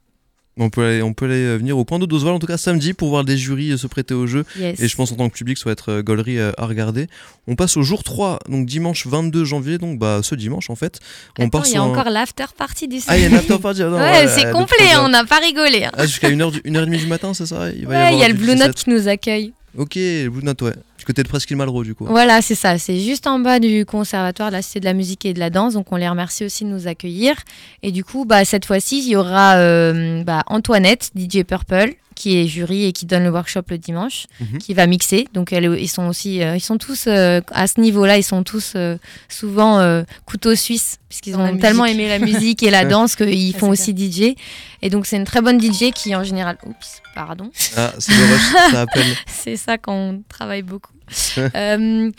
On 0.58 0.68
peut 0.68 0.84
aller, 0.84 1.02
on 1.02 1.14
peut 1.14 1.24
aller 1.24 1.34
euh, 1.46 1.56
venir 1.56 1.78
au 1.78 1.84
point 1.86 1.98
d'eau 1.98 2.06
d'Oswald 2.06 2.36
en 2.36 2.38
tout 2.38 2.46
cas 2.46 2.58
samedi 2.58 2.92
pour 2.92 3.08
voir 3.08 3.24
des 3.24 3.38
jurys 3.38 3.72
euh, 3.72 3.76
se 3.78 3.86
prêter 3.86 4.12
au 4.12 4.26
jeu. 4.26 4.44
Yes. 4.60 4.78
Et 4.80 4.86
je 4.86 4.94
pense 4.96 5.10
en 5.10 5.16
tant 5.16 5.30
que 5.30 5.34
public, 5.34 5.56
ça 5.56 5.64
va 5.66 5.72
être 5.72 5.90
euh, 5.90 6.02
gaulerie 6.02 6.38
à 6.38 6.52
regarder. 6.66 7.06
On 7.46 7.56
passe 7.56 7.78
au 7.78 7.82
jour 7.82 8.04
3, 8.04 8.38
donc 8.50 8.66
dimanche 8.66 9.06
22 9.06 9.44
janvier, 9.46 9.78
donc 9.78 9.98
bah 9.98 10.20
ce 10.22 10.34
dimanche 10.34 10.68
en 10.68 10.74
fait. 10.76 11.00
On 11.38 11.44
Attends, 11.46 11.50
part 11.60 11.66
il 11.66 11.72
y 11.72 11.76
a 11.76 11.80
un- 11.80 11.84
encore 11.84 12.10
l'after 12.10 12.44
party 12.56 12.86
du 12.86 12.98
Ah, 13.08 13.16
il 13.16 13.22
y 13.22 13.24
a 13.24 13.28
une 13.28 13.32
samedi. 13.36 13.52
after 13.52 13.62
party. 13.62 13.82
ah 13.82 13.86
non, 13.86 13.96
Ouais, 13.96 14.02
ouais, 14.10 14.28
c'est 14.28 14.44
le 14.44 14.52
complet, 14.52 14.84
on 15.00 15.08
n'a 15.08 15.24
pas 15.24 15.38
rigolé. 15.38 15.84
hein. 15.84 15.90
Ah, 15.96 16.06
jusqu'à 16.06 16.28
1h, 16.28 16.50
du- 16.52 16.60
1h30 16.70 16.98
du 16.98 17.06
matin, 17.06 17.32
c'est 17.32 17.46
ça 17.46 17.70
Il 17.70 17.86
va 17.86 17.94
Ouais, 18.10 18.14
il 18.14 18.20
y 18.20 18.22
a 18.24 18.28
le 18.28 18.34
Blue 18.34 18.52
17. 18.52 18.58
Note 18.66 18.76
qui 18.76 18.90
nous 18.90 19.08
accueille. 19.08 19.52
Ok, 19.78 19.94
le 19.94 20.28
Blue 20.28 20.44
Note, 20.44 20.60
ouais. 20.62 20.74
Du 21.02 21.06
côté 21.06 21.24
de 21.24 21.28
Presqu'île 21.28 21.56
Malraux, 21.56 21.82
du 21.82 21.96
coup. 21.96 22.06
Voilà, 22.06 22.40
c'est 22.42 22.54
ça. 22.54 22.78
C'est 22.78 23.00
juste 23.00 23.26
en 23.26 23.40
bas 23.40 23.58
du 23.58 23.84
conservatoire 23.84 24.50
de 24.50 24.54
la 24.54 24.62
Cité 24.62 24.78
de 24.78 24.84
la 24.84 24.92
musique 24.94 25.24
et 25.24 25.34
de 25.34 25.40
la 25.40 25.50
danse. 25.50 25.72
Donc, 25.74 25.90
on 25.90 25.96
les 25.96 26.08
remercie 26.08 26.44
aussi 26.44 26.62
de 26.62 26.68
nous 26.68 26.86
accueillir. 26.86 27.34
Et 27.82 27.90
du 27.90 28.04
coup, 28.04 28.24
bah, 28.24 28.44
cette 28.44 28.66
fois-ci, 28.66 28.98
il 29.00 29.08
y 29.08 29.16
aura 29.16 29.56
euh, 29.56 30.22
bah, 30.22 30.44
Antoinette, 30.46 31.10
DJ 31.16 31.42
Purple, 31.42 31.94
qui 32.14 32.38
est 32.38 32.46
jury 32.46 32.84
et 32.84 32.92
qui 32.92 33.04
donne 33.04 33.24
le 33.24 33.30
workshop 33.30 33.62
le 33.70 33.78
dimanche, 33.78 34.26
Mhm. 34.38 34.58
qui 34.58 34.74
va 34.74 34.86
mixer. 34.86 35.26
Donc, 35.34 35.52
elle- 35.52 35.76
ils 35.80 35.88
sont 35.88 36.06
aussi, 36.06 36.40
euh, 36.40 36.54
ils 36.54 36.60
sont 36.60 36.78
tous 36.78 37.06
euh, 37.08 37.40
à 37.50 37.66
ce 37.66 37.80
niveau-là, 37.80 38.16
ils 38.16 38.22
sont 38.22 38.44
tous 38.44 38.74
euh, 38.76 38.96
souvent 39.28 39.80
euh, 39.80 40.04
couteau 40.24 40.54
suisse, 40.54 40.98
puisqu'ils 41.08 41.36
ont 41.36 41.56
tellement 41.56 41.84
aimé 41.86 42.06
la 42.08 42.20
musique 42.20 42.62
et 42.62 42.70
la 42.70 42.84
danse 42.94 43.16
qu'ils 43.16 43.54
Ah, 43.56 43.58
font 43.58 43.70
aussi 43.70 43.92
DJ. 43.92 44.36
Et 44.82 44.90
donc, 44.90 45.06
c'est 45.06 45.16
une 45.16 45.24
très 45.24 45.40
bonne 45.40 45.58
DJ 45.60 45.90
qui, 45.92 46.14
en 46.14 46.22
général, 46.22 46.58
oups, 46.64 47.02
pardon. 47.16 47.50
Ah, 47.76 47.92
c'est 47.98 48.12
ça 48.12 48.80
appelle. 48.82 49.16
C'est 49.26 49.56
ça 49.56 49.78
quand 49.78 49.94
on 49.94 50.22
travaille 50.28 50.62
beaucoup. 50.62 50.91
Euh, 51.54 52.10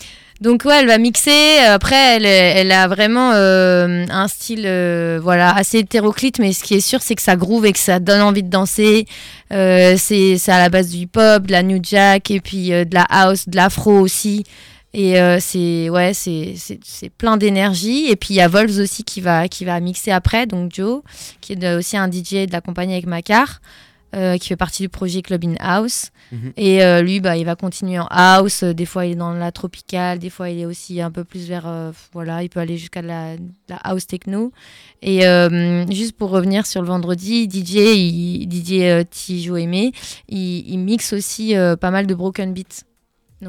donc 0.42 0.66
ouais, 0.66 0.80
elle 0.80 0.88
va 0.88 0.98
mixer. 0.98 1.60
Après, 1.60 2.18
elle, 2.18 2.26
elle 2.26 2.72
a 2.72 2.88
vraiment 2.88 3.32
euh, 3.34 4.06
un 4.10 4.28
style 4.28 4.64
euh, 4.66 5.20
voilà 5.22 5.56
assez 5.56 5.80
hétéroclite, 5.80 6.40
mais 6.40 6.52
ce 6.52 6.64
qui 6.64 6.74
est 6.74 6.82
sûr, 6.82 7.02
c'est 7.02 7.16
que 7.16 7.22
ça 7.22 7.36
groove 7.36 7.66
et 7.66 7.72
que 7.72 7.80
ça 7.80 8.00
donne 8.00 8.22
envie 8.22 8.44
de 8.44 8.50
danser. 8.50 9.06
C'est 9.50 10.40
à 10.48 10.58
la 10.58 10.70
base 10.70 10.90
du 10.90 10.98
hip-hop, 10.98 11.44
de 11.48 11.52
la 11.52 11.64
new 11.64 11.80
jack 11.82 12.32
et 12.32 12.42
puis 12.42 12.70
de 12.70 12.94
la 12.94 13.04
house, 13.04 13.48
de 13.48 13.56
l'afro 13.56 14.00
aussi. 14.00 14.44
Et 14.94 15.16
c'est 15.40 15.90
ouais, 15.90 16.14
c'est 16.14 17.10
plein 17.18 17.38
d'énergie. 17.38 18.08
Et 18.10 18.16
puis 18.16 18.34
il 18.34 18.38
y 18.38 18.42
a 18.42 18.48
Volves 18.48 18.80
aussi 18.80 19.04
qui 19.04 19.22
va 19.22 19.48
qui 19.48 19.64
va 19.64 19.80
mixer 19.80 20.12
après, 20.12 20.46
donc 20.48 20.74
Joe, 20.74 21.02
qui 21.40 21.54
est 21.54 21.76
aussi 21.76 21.96
un 21.96 22.10
DJ 22.12 22.48
de 22.48 22.52
la 22.52 22.62
compagnie 22.62 22.94
avec 22.94 23.06
Macar. 23.06 23.62
Euh, 24.14 24.38
qui 24.38 24.50
fait 24.50 24.56
partie 24.56 24.84
du 24.84 24.90
projet 24.90 25.22
Club 25.22 25.44
in 25.46 25.56
House. 25.60 26.12
Mhm. 26.32 26.54
Et 26.58 26.84
euh, 26.84 27.02
lui, 27.02 27.20
bah, 27.20 27.38
il 27.38 27.46
va 27.46 27.56
continuer 27.56 28.00
en 28.00 28.08
house. 28.10 28.64
Euh, 28.64 28.74
Des 28.74 28.86
fois, 28.86 29.06
il 29.06 29.14
est 29.14 29.16
dans 29.16 29.34
la 29.34 29.52
tropicale. 29.52 30.20
Des 30.20 30.30
fois, 30.30 30.50
il 30.50 30.60
est 30.60 30.66
aussi 30.66 31.02
un 31.02 31.12
peu 31.12 31.24
plus 31.24 31.48
vers. 31.48 31.68
euh, 31.68 31.92
voilà, 32.14 32.44
il 32.44 32.50
peut 32.50 32.60
aller 32.60 32.78
jusqu'à 32.78 33.02
la, 33.02 33.36
house 33.84 34.08
techno. 34.08 34.52
Et 35.02 35.22
juste 35.92 36.16
pour 36.18 36.30
revenir 36.30 36.66
sur 36.66 36.82
le 36.82 36.88
vendredi, 36.88 37.50
DJ, 37.50 37.76
il, 37.98 38.50
DJ 38.50 39.06
Tijo 39.10 39.58
Aimé, 39.58 39.92
il, 40.30 40.70
il 40.70 40.78
mixe 40.78 41.14
aussi 41.14 41.54
pas 41.80 41.92
mal 41.92 42.08
de 42.08 42.16
broken 42.16 42.54
beats. 42.54 42.84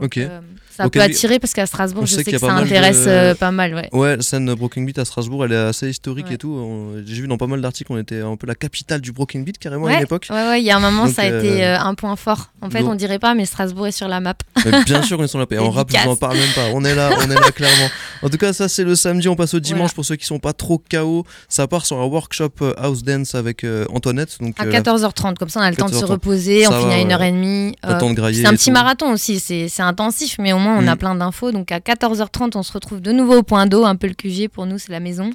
Donc, 0.00 0.16
euh, 0.16 0.40
ça 0.76 0.84
Broken 0.84 1.00
peut 1.00 1.04
attirer 1.04 1.38
parce 1.38 1.52
qu'à 1.52 1.66
Strasbourg, 1.66 2.02
On 2.02 2.06
je 2.06 2.14
sais 2.16 2.24
que 2.24 2.36
ça 2.38 2.46
de- 2.48 2.52
intéresse 2.52 3.04
euh, 3.06 3.34
pas 3.34 3.50
mal. 3.50 3.74
Ouais. 3.74 3.88
Ouais, 3.92 4.16
la 4.16 4.22
scène 4.22 4.52
Broken 4.54 4.84
Beat 4.84 4.98
à 4.98 5.04
Strasbourg, 5.04 5.44
elle 5.44 5.52
est 5.52 5.56
assez 5.56 5.88
historique 5.88 6.26
Ouais. 6.28 6.34
et 6.34 6.38
tout. 6.38 6.92
J'ai 7.06 7.22
vu 7.22 7.28
dans 7.28 7.36
pas 7.36 7.46
mal 7.46 7.60
d'articles, 7.60 7.92
on 7.92 7.98
était 7.98 8.20
un 8.20 8.36
peu 8.36 8.46
la 8.46 8.54
capitale 8.54 9.00
du 9.00 9.12
Broken 9.12 9.44
Beat 9.44 9.58
carrément 9.58 9.86
à 9.86 9.94
une 9.94 10.02
époque. 10.02 10.26
ouais, 10.30 10.36
ouais, 10.48 10.60
il 10.60 10.64
y 10.64 10.70
a 10.70 10.76
un 10.76 10.80
moment, 10.80 11.06
Donc, 11.06 11.14
ça 11.14 11.22
a 11.22 11.26
euh, 11.26 11.38
été 11.40 11.64
euh, 11.64 11.78
un 11.78 11.94
point 11.94 12.16
fort. 12.16 12.50
En 12.60 12.70
fait, 12.70 12.80
donc- 12.80 12.90
on 12.90 12.94
dirait 12.94 13.18
pas, 13.18 13.34
mais 13.34 13.46
Strasbourg 13.46 13.86
est 13.86 13.92
sur 13.92 14.08
la 14.08 14.20
map. 14.20 14.34
Mais 14.64 14.82
bien 14.84 15.02
sûr 15.02 15.16
qu'on 15.16 15.24
est 15.24 15.28
sur 15.28 15.38
la 15.38 15.46
paix. 15.46 15.58
En 15.58 15.70
rap, 15.70 15.88
je 15.92 15.98
vous 16.02 16.10
en 16.10 16.16
parle 16.16 16.36
même 16.38 16.52
pas. 16.54 16.66
On 16.72 16.84
est 16.84 16.94
là, 16.94 17.10
on 17.18 17.30
est 17.30 17.34
là 17.34 17.50
clairement. 17.52 17.88
En 18.22 18.28
tout 18.30 18.38
cas, 18.38 18.52
ça 18.52 18.68
c'est 18.68 18.84
le 18.84 18.94
samedi. 18.96 19.28
On 19.28 19.36
passe 19.36 19.54
au 19.54 19.60
dimanche 19.60 19.80
Voilà. 19.80 19.94
pour 19.94 20.04
ceux 20.04 20.16
qui 20.16 20.26
sont 20.26 20.38
pas 20.38 20.52
trop 20.54 20.82
KO. 20.90 21.24
Ça 21.48 21.66
part 21.66 21.86
sur 21.86 21.98
un 22.00 22.04
workshop 22.06 22.50
house 22.78 23.02
dance 23.04 23.34
avec 23.34 23.64
Antoinette. 23.90 24.38
Donc 24.40 24.54
À 24.58 24.64
euh, 24.64 24.70
14h30, 24.72 25.36
comme 25.36 25.48
ça 25.48 25.60
on 25.60 25.62
a 25.62 25.70
le 25.70 25.76
temps 25.76 25.86
de 25.86 25.92
se 25.94 26.00
14h30. 26.04 26.06
reposer, 26.10 26.66
on 26.66 26.72
finit 26.80 26.94
à 27.12 27.18
ouais. 27.18 27.30
1h30. 27.32 27.74
le 27.86 27.98
temps 27.98 28.10
de 28.10 28.14
grailler. 28.14 28.42
c'est 28.42 28.48
un 28.48 28.52
et 28.52 28.56
petit 28.56 28.70
marathon 28.70 29.12
aussi, 29.12 29.38
c'est 29.40 29.68
intensif, 29.86 30.36
mais 30.38 30.52
au 30.52 30.58
moins 30.58 30.76
on 30.78 30.86
a 30.88 30.94
Mm. 30.94 30.98
plein 30.98 31.14
d'infos. 31.14 31.52
Donc 31.52 31.70
à 31.72 31.78
14h30, 31.80 32.56
on 32.56 32.62
se 32.62 32.72
retrouve 32.72 33.00
de 33.00 33.12
nouveau 33.12 33.38
au 33.38 33.42
point 33.42 33.66
d'eau, 33.66 33.84
un 33.84 33.96
peu 33.96 34.06
le 34.06 34.14
QG 34.14 34.48
pour 34.48 34.66
nous, 34.66 34.78
c'est 34.78 34.92
la 34.92 35.00
maison. 35.00 35.30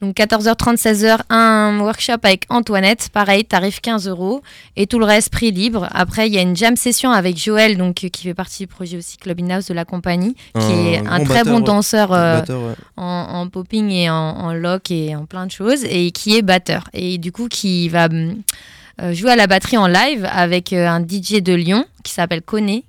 Donc 0.00 0.14
14h30, 0.16 0.76
16h, 0.76 1.18
un 1.28 1.80
workshop 1.80 2.20
avec 2.22 2.44
Antoinette, 2.50 3.08
pareil, 3.12 3.44
tarif 3.44 3.80
15 3.80 4.06
euros, 4.06 4.42
et 4.76 4.86
tout 4.86 5.00
le 5.00 5.04
reste 5.04 5.30
prix 5.30 5.50
libre. 5.50 5.88
Après, 5.90 6.28
il 6.28 6.34
y 6.34 6.38
a 6.38 6.40
une 6.40 6.54
jam 6.54 6.76
session 6.76 7.10
avec 7.10 7.36
Joël, 7.36 7.76
donc 7.76 8.04
euh, 8.04 8.08
qui 8.08 8.22
fait 8.22 8.34
partie 8.34 8.62
du 8.62 8.66
projet 8.68 8.96
aussi 8.96 9.16
Club 9.16 9.40
in 9.40 9.50
House 9.50 9.66
de 9.66 9.74
la 9.74 9.84
compagnie, 9.84 10.36
qui 10.54 10.72
est 10.72 10.98
un 11.04 11.24
très 11.24 11.42
bon 11.42 11.58
batteur, 11.58 11.74
danseur 11.74 12.12
euh, 12.12 12.38
Batteur, 12.38 12.60
ouais. 12.62 12.74
en, 12.96 13.04
en 13.40 13.48
popping 13.48 13.90
et 13.90 14.08
en, 14.08 14.14
en 14.14 14.52
lock 14.52 14.92
et 14.92 15.16
en 15.16 15.26
plein 15.26 15.46
de 15.46 15.50
choses 15.50 15.82
et 15.84 16.12
qui 16.12 16.36
est 16.36 16.42
batteur 16.42 16.84
et 16.92 17.18
du 17.18 17.32
coup 17.32 17.48
qui 17.48 17.88
va 17.88 18.06
euh, 18.08 19.12
jouer 19.14 19.32
à 19.32 19.36
la 19.36 19.48
batterie 19.48 19.78
en 19.78 19.88
live 19.88 20.28
avec 20.30 20.72
euh, 20.72 20.86
un 20.88 21.00
DJ 21.00 21.42
de 21.42 21.54
Lyon 21.54 21.84
qui 22.04 22.12
s'appelle 22.12 22.42
Koné 22.42 22.84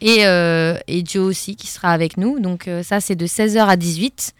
et, 0.00 0.26
euh, 0.26 0.76
et 0.86 1.04
Joe 1.04 1.26
aussi 1.26 1.56
qui 1.56 1.66
sera 1.66 1.90
avec 1.90 2.16
nous. 2.16 2.38
Donc 2.40 2.68
euh, 2.68 2.82
ça 2.82 3.00
c'est 3.00 3.16
de 3.16 3.26
16h 3.26 3.66
à 3.66 3.76
18 3.76 4.34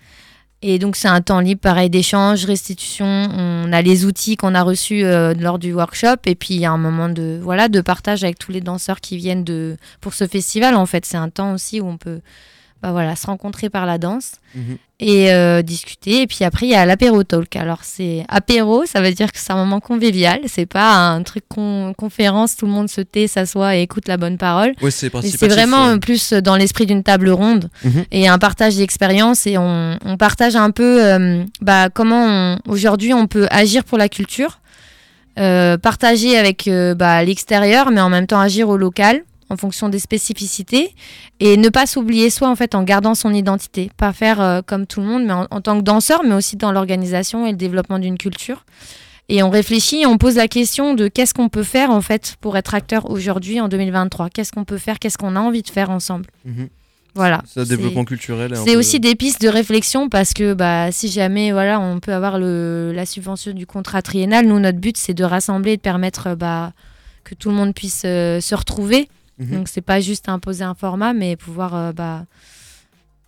et 0.61 0.79
donc 0.81 0.97
c'est 0.97 1.09
un 1.09 1.21
temps 1.21 1.41
libre 1.41 1.61
pareil 1.61 1.89
d'échange 1.89 2.45
restitution. 2.45 3.07
On 3.07 3.73
a 3.73 3.81
les 3.81 4.05
outils 4.05 4.37
qu'on 4.37 4.55
a 4.55 4.63
reçus 4.63 5.05
euh, 5.05 5.33
lors 5.35 5.59
du 5.59 5.73
workshop. 5.73 6.17
Et 6.27 6.35
puis 6.35 6.55
il 6.55 6.61
y 6.61 6.67
a 6.67 6.73
un 6.73 6.79
moment 6.79 7.09
de 7.09 7.39
voilà 7.41 7.69
de 7.69 7.81
partage 7.81 8.25
avec 8.25 8.39
tous 8.39 8.51
les 8.51 8.61
danseurs 8.61 9.01
qui 9.01 9.17
viennent 9.17 9.45
de 9.45 9.77
pour 10.01 10.15
ce 10.15 10.27
festival 10.27 10.75
en 10.75 10.87
fait. 10.87 11.07
C'est 11.07 11.17
un 11.17 11.31
temps 11.31 11.53
aussi 11.55 11.81
où 11.81 11.87
on 11.87 11.97
peut 11.97 12.21
bah 12.83 12.93
voilà 12.93 13.17
se 13.17 13.27
rencontrer 13.27 13.71
par 13.71 13.87
la 13.87 13.99
danse 13.99 14.33
Mhm. 14.55 14.77
et 15.01 15.33
euh, 15.33 15.63
discuter. 15.63 16.23
Et 16.23 16.27
puis 16.29 16.45
après, 16.45 16.67
il 16.67 16.71
y 16.71 16.75
a 16.75 16.87
l'apéro 16.87 17.23
talk. 17.25 17.55
Alors, 17.57 17.81
c'est 17.83 18.25
apéro, 18.29 18.87
ça 18.87 19.01
veut 19.01 19.13
dire 19.13 19.31
que 19.33 19.39
c'est 19.39 19.53
un 19.53 19.57
moment 19.57 19.81
convivial. 19.81 20.41
C'est 20.47 20.65
pas 20.67 20.95
un 20.95 21.23
truc 21.25 21.43
con- 21.49 21.93
conférence, 21.99 22.57
tout 22.57 22.67
le 22.67 22.73
monde 22.73 22.89
se 22.89 23.01
tait, 23.01 23.27
s'assoit 23.27 23.77
et 23.77 23.83
écoute 23.83 24.07
la 24.09 24.17
bonne 24.17 24.39
parole. 24.39 24.75
Ouais, 24.81 24.91
c'est 24.93 25.11
c'est 25.23 25.49
vraiment 25.49 25.99
plus 25.99 26.33
dans 26.33 26.57
l'esprit 26.57 26.87
d'une 26.87 27.03
table 27.03 27.31
ronde 27.31 27.69
Mhm. 27.85 28.05
et 28.13 28.29
un 28.29 28.39
partage 28.39 28.77
d'expérience. 28.77 29.47
Et 29.47 29.59
on, 29.59 29.99
on 30.05 30.17
partage 30.17 30.55
un 30.57 30.71
peu 30.71 31.05
euh, 31.05 31.45
bah, 31.61 31.89
comment 31.93 32.59
aujourd'hui 32.69 33.13
on 33.13 33.27
peut 33.27 33.49
agir 33.51 33.83
pour 33.85 33.99
la 33.99 34.09
culture, 34.09 34.61
euh, 35.39 35.77
partager 35.79 36.39
avec 36.39 36.71
bah, 36.97 37.23
l'extérieur, 37.25 37.91
mais 37.91 38.01
en 38.01 38.09
même 38.09 38.27
temps 38.27 38.41
agir 38.41 38.69
au 38.69 38.77
local 38.77 39.23
en 39.51 39.57
fonction 39.57 39.89
des 39.89 39.99
spécificités 39.99 40.95
et 41.41 41.57
ne 41.57 41.69
pas 41.69 41.87
s'oublier 41.87 42.31
soi 42.31 42.49
en 42.49 42.57
fait 42.57 42.75
en 42.75 42.83
gardant 42.83 43.15
son 43.15 43.33
identité 43.33 43.91
pas 43.97 44.13
faire 44.13 44.41
euh, 44.41 44.61
comme 44.65 44.87
tout 44.87 45.01
le 45.01 45.07
monde 45.07 45.25
mais 45.25 45.33
en, 45.33 45.47
en 45.51 45.61
tant 45.61 45.79
que 45.79 45.83
danseur 45.85 46.23
mais 46.25 46.35
aussi 46.35 46.57
dans 46.57 46.73
l'organisation 46.73 47.47
et 47.47 47.51
le 47.53 47.57
développement 47.57 47.99
d'une 47.99 48.19
culture 48.19 48.65
et 49.31 49.43
on 49.43 49.51
réfléchit 49.51 50.05
on 50.07 50.19
pose 50.19 50.37
la 50.37 50.49
question 50.49 50.95
de 50.95 51.09
qu'est-ce 51.09 51.35
qu'on 51.35 51.49
peut 51.49 51.63
faire 51.63 51.91
en 51.91 52.01
fait 52.01 52.37
pour 52.41 52.57
être 52.57 52.75
acteur 52.75 53.11
aujourd'hui 53.11 53.61
en 53.61 53.69
2023 53.69 54.31
qu'est-ce 54.31 54.53
qu'on 54.53 54.65
peut 54.65 54.79
faire 54.79 54.99
qu'est-ce 54.99 55.19
qu'on 55.19 55.35
a 55.37 55.41
envie 55.41 55.63
de 55.63 55.69
faire 55.71 55.91
ensemble 55.91 56.27
Mhm. 56.45 56.69
voilà 57.15 57.43
C'est 57.47 57.67
développement 57.69 58.05
culturel. 58.05 58.53
c'est 58.55 58.73
peu- 58.75 58.79
aussi 58.79 59.01
des 59.01 59.15
pistes 59.15 59.41
de 59.43 59.49
réflexion 59.49 60.09
parce 60.09 60.33
que 60.35 60.53
bah, 60.55 60.93
si 60.93 61.09
jamais 61.09 61.53
voilà, 61.53 61.81
on 61.81 62.01
peut 62.01 62.13
avoir 62.13 62.39
le, 62.39 62.93
la 62.95 63.07
subvention 63.07 63.53
du 63.53 63.67
contrat 63.67 64.03
triennal, 64.03 64.47
nous, 64.47 64.61
notre 64.61 64.79
but, 64.79 64.97
c'est 64.97 65.15
de 65.15 65.25
rassembler 65.25 65.73
et 65.73 65.77
de 65.77 65.83
permettre 65.83 66.35
bah, 66.37 66.73
que 67.25 67.35
tout 67.35 67.49
le 67.51 67.57
monde 67.57 67.75
puisse 67.75 68.03
euh, 68.05 68.41
se 68.41 68.55
retrouver. 68.55 69.09
Mhm. 69.39 69.51
Donc, 69.59 69.69
c'est 69.69 69.81
pas 69.83 70.01
juste 70.01 70.29
imposer 70.29 70.65
un 70.65 70.75
format, 70.75 71.13
mais 71.13 71.37
pouvoir 71.37 71.75
euh, 71.75 71.93
bah, 71.93 72.25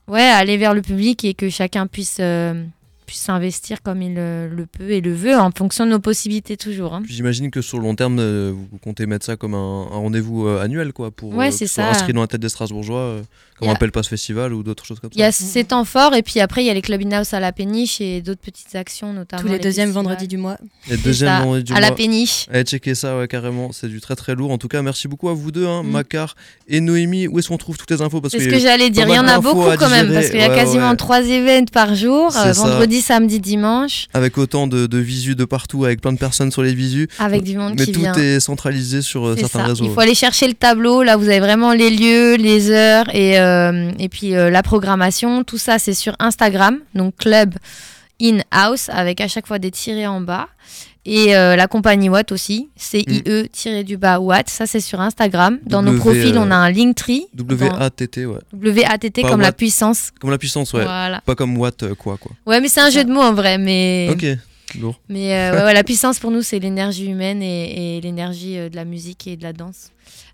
ouais, 0.08 0.22
aller 0.22 0.56
vers 0.56 0.74
le 0.74 0.82
public 0.82 1.24
et 1.24 1.34
que 1.34 1.48
chacun 1.48 1.86
puisse, 1.86 2.18
euh, 2.20 2.64
puisse 3.10 3.20
s'investir 3.22 3.82
comme 3.82 4.02
il 4.02 4.14
euh, 4.18 4.48
le 4.48 4.66
peut 4.66 4.90
et 4.90 5.00
le 5.00 5.12
veut 5.12 5.36
en 5.36 5.50
fonction 5.50 5.84
de 5.84 5.90
nos 5.90 5.98
possibilités 5.98 6.56
toujours. 6.56 6.94
hein. 6.94 7.02
J'imagine 7.08 7.50
que 7.50 7.60
sur 7.60 7.78
le 7.78 7.82
long 7.84 7.96
terme, 7.96 8.18
euh, 8.20 8.52
vous 8.54 8.78
comptez 8.78 9.04
mettre 9.06 9.26
ça 9.26 9.34
comme 9.36 9.54
un, 9.54 9.82
un 9.92 9.96
rendez-vous 9.98 10.46
euh, 10.46 10.62
annuel, 10.62 10.92
quoi, 10.92 11.10
pour 11.10 11.34
Ouais, 11.34 11.48
euh, 11.48 11.50
c'est 11.50 11.64
que 11.64 11.70
ce 11.70 11.74
ça. 11.76 11.90
inscrit 11.90 12.12
dans 12.12 12.20
la 12.20 12.28
tête 12.28 12.40
des 12.40 12.48
Strasbourgeois, 12.48 13.00
euh, 13.00 13.22
comme 13.58 13.66
Y 13.66 13.70
a- 13.70 13.72
un 13.72 13.76
Pelpas 13.76 14.04
Festival 14.04 14.54
ou 14.54 14.62
d'autres 14.62 14.84
choses 14.86 15.00
comme 15.00 15.10
Il 15.12 15.18
y 15.18 15.24
a 15.24 15.32
ça. 15.32 15.44
ces 15.44 15.64
temps 15.64 15.84
forts 15.84 16.14
et 16.14 16.22
puis 16.22 16.38
après, 16.38 16.62
il 16.62 16.66
y 16.68 16.70
a 16.70 16.74
les 16.74 16.82
club 16.82 17.02
in-house 17.04 17.34
à 17.34 17.40
la 17.40 17.50
péniche 17.50 18.00
et 18.00 18.20
d'autres 18.22 18.40
petites 18.40 18.76
actions, 18.76 19.12
notamment 19.12 19.42
Tous 19.42 19.48
les 19.48 19.58
deuxièmes 19.58 19.88
festivals. 19.88 20.04
vendredis 20.04 20.28
du 20.28 20.36
mois. 20.36 20.56
Et 20.88 20.90
C'est 20.96 21.02
deuxième 21.02 21.30
ça, 21.30 21.40
vendredi 21.40 21.64
du 21.64 21.72
à 21.74 21.80
la 21.80 21.88
mois. 21.88 21.96
péniche. 21.96 22.46
Allez 22.52 22.62
checker 22.62 22.94
ça 22.94 23.18
ouais, 23.18 23.26
carrément, 23.26 23.72
c'est 23.72 23.88
du 23.88 24.00
très 24.00 24.14
très 24.14 24.36
lourd. 24.36 24.52
En 24.52 24.58
tout 24.58 24.68
cas, 24.68 24.82
merci 24.82 25.08
beaucoup 25.08 25.28
à 25.28 25.34
vous 25.34 25.50
deux, 25.50 25.66
hein, 25.66 25.82
Mm. 25.82 25.90
Macar 25.90 26.36
et 26.68 26.80
Noémie. 26.80 27.26
Où 27.26 27.38
est-ce 27.40 27.48
qu'on 27.48 27.58
trouve 27.58 27.76
toutes 27.76 27.90
les 27.90 28.00
infos? 28.02 28.20
Parce 28.20 28.32
C'est 28.36 28.44
ce 28.44 28.48
que 28.48 28.58
j'allais 28.60 28.88
dire. 28.90 29.04
pas 29.06 29.12
Il 29.12 29.16
y 29.16 29.18
en 29.18 29.26
a 29.26 29.40
beaucoup 29.40 29.64
quand 29.78 29.90
même, 29.90 30.12
parce 30.12 30.30
qu'il 30.30 30.38
y 30.38 30.42
a 30.44 30.54
quasiment 30.54 30.94
trois 30.94 31.20
événements 31.26 31.66
par 31.72 31.94
jour. 31.96 32.30
Ça. 32.30 32.52
Vendredi, 33.00 33.36
samedi, 33.36 33.40
dimanche, 33.40 34.06
avec 34.14 34.38
autant 34.38 34.66
de, 34.66 34.86
de 34.86 34.98
visus 34.98 35.34
de 35.36 35.44
partout, 35.44 35.84
avec 35.84 36.00
plein 36.00 36.12
de 36.12 36.18
personnes 36.18 36.50
sur 36.50 36.62
les 36.62 36.74
visus. 36.74 37.08
avec 37.18 37.42
du 37.42 37.56
monde 37.56 37.74
Mais 37.78 37.84
qui 37.86 37.92
tout 37.92 38.00
vient. 38.00 38.14
est 38.14 38.40
centralisé 38.40 39.02
sur 39.02 39.26
euh, 39.26 39.36
certains 39.36 39.60
ça. 39.60 39.66
réseaux. 39.66 39.84
Il 39.84 39.90
faut 39.92 40.00
aller 40.00 40.14
chercher 40.14 40.46
le 40.48 40.54
tableau. 40.54 41.02
Là, 41.02 41.16
vous 41.16 41.28
avez 41.28 41.40
vraiment 41.40 41.72
les 41.72 41.90
lieux, 41.90 42.36
les 42.36 42.70
heures 42.70 43.14
et, 43.14 43.38
euh, 43.40 43.90
et 43.98 44.08
puis 44.08 44.34
euh, 44.34 44.50
la 44.50 44.62
programmation. 44.62 45.44
Tout 45.44 45.58
ça, 45.58 45.78
c'est 45.78 45.94
sur 45.94 46.14
Instagram. 46.18 46.78
Donc, 46.94 47.16
Club 47.16 47.54
In 48.22 48.38
House, 48.50 48.88
avec 48.90 49.20
à 49.20 49.28
chaque 49.28 49.46
fois 49.46 49.58
des 49.58 49.70
tirés 49.70 50.06
en 50.06 50.20
bas. 50.20 50.48
Et 51.06 51.34
euh, 51.34 51.56
la 51.56 51.66
compagnie 51.66 52.08
Watt 52.08 52.30
aussi. 52.30 52.68
C-I-E-du-bas 52.76 54.20
Watt. 54.20 54.48
Ça, 54.50 54.66
c'est 54.66 54.80
sur 54.80 55.00
Instagram. 55.00 55.58
Dans 55.64 55.82
nos 55.82 55.96
profils, 55.96 56.36
euh, 56.36 56.40
on 56.40 56.50
a 56.50 56.56
un 56.56 56.70
Linktree. 56.70 57.26
W-A-T-T, 57.34 58.26
ouais. 58.26 58.38
W-A-T-T 58.52 59.22
comme 59.22 59.40
la 59.40 59.52
puissance. 59.52 60.10
Comme 60.20 60.30
la 60.30 60.38
puissance, 60.38 60.72
ouais. 60.74 60.84
Voilà. 60.84 61.22
Pas 61.24 61.34
comme 61.34 61.56
Watt, 61.56 61.82
euh, 61.82 61.94
quoi, 61.94 62.18
quoi. 62.18 62.32
Ouais, 62.46 62.60
mais 62.60 62.68
c'est 62.68 62.80
un 62.80 62.90
jeu 62.90 63.04
de 63.04 63.10
mots 63.12 63.22
en 63.22 63.32
vrai. 63.32 63.56
Mais... 63.56 64.08
Ok, 64.10 64.26
lourd. 64.78 65.00
Mais 65.08 65.34
euh, 65.34 65.56
ouais, 65.56 65.64
ouais, 65.64 65.74
la 65.74 65.84
puissance 65.84 66.18
pour 66.18 66.30
nous, 66.30 66.42
c'est 66.42 66.58
l'énergie 66.58 67.06
humaine 67.06 67.42
et, 67.42 67.96
et 67.96 68.00
l'énergie 68.02 68.58
euh, 68.58 68.68
de 68.68 68.76
la 68.76 68.84
musique 68.84 69.26
et 69.26 69.36
de 69.36 69.42
la 69.42 69.52
danse. 69.52 69.90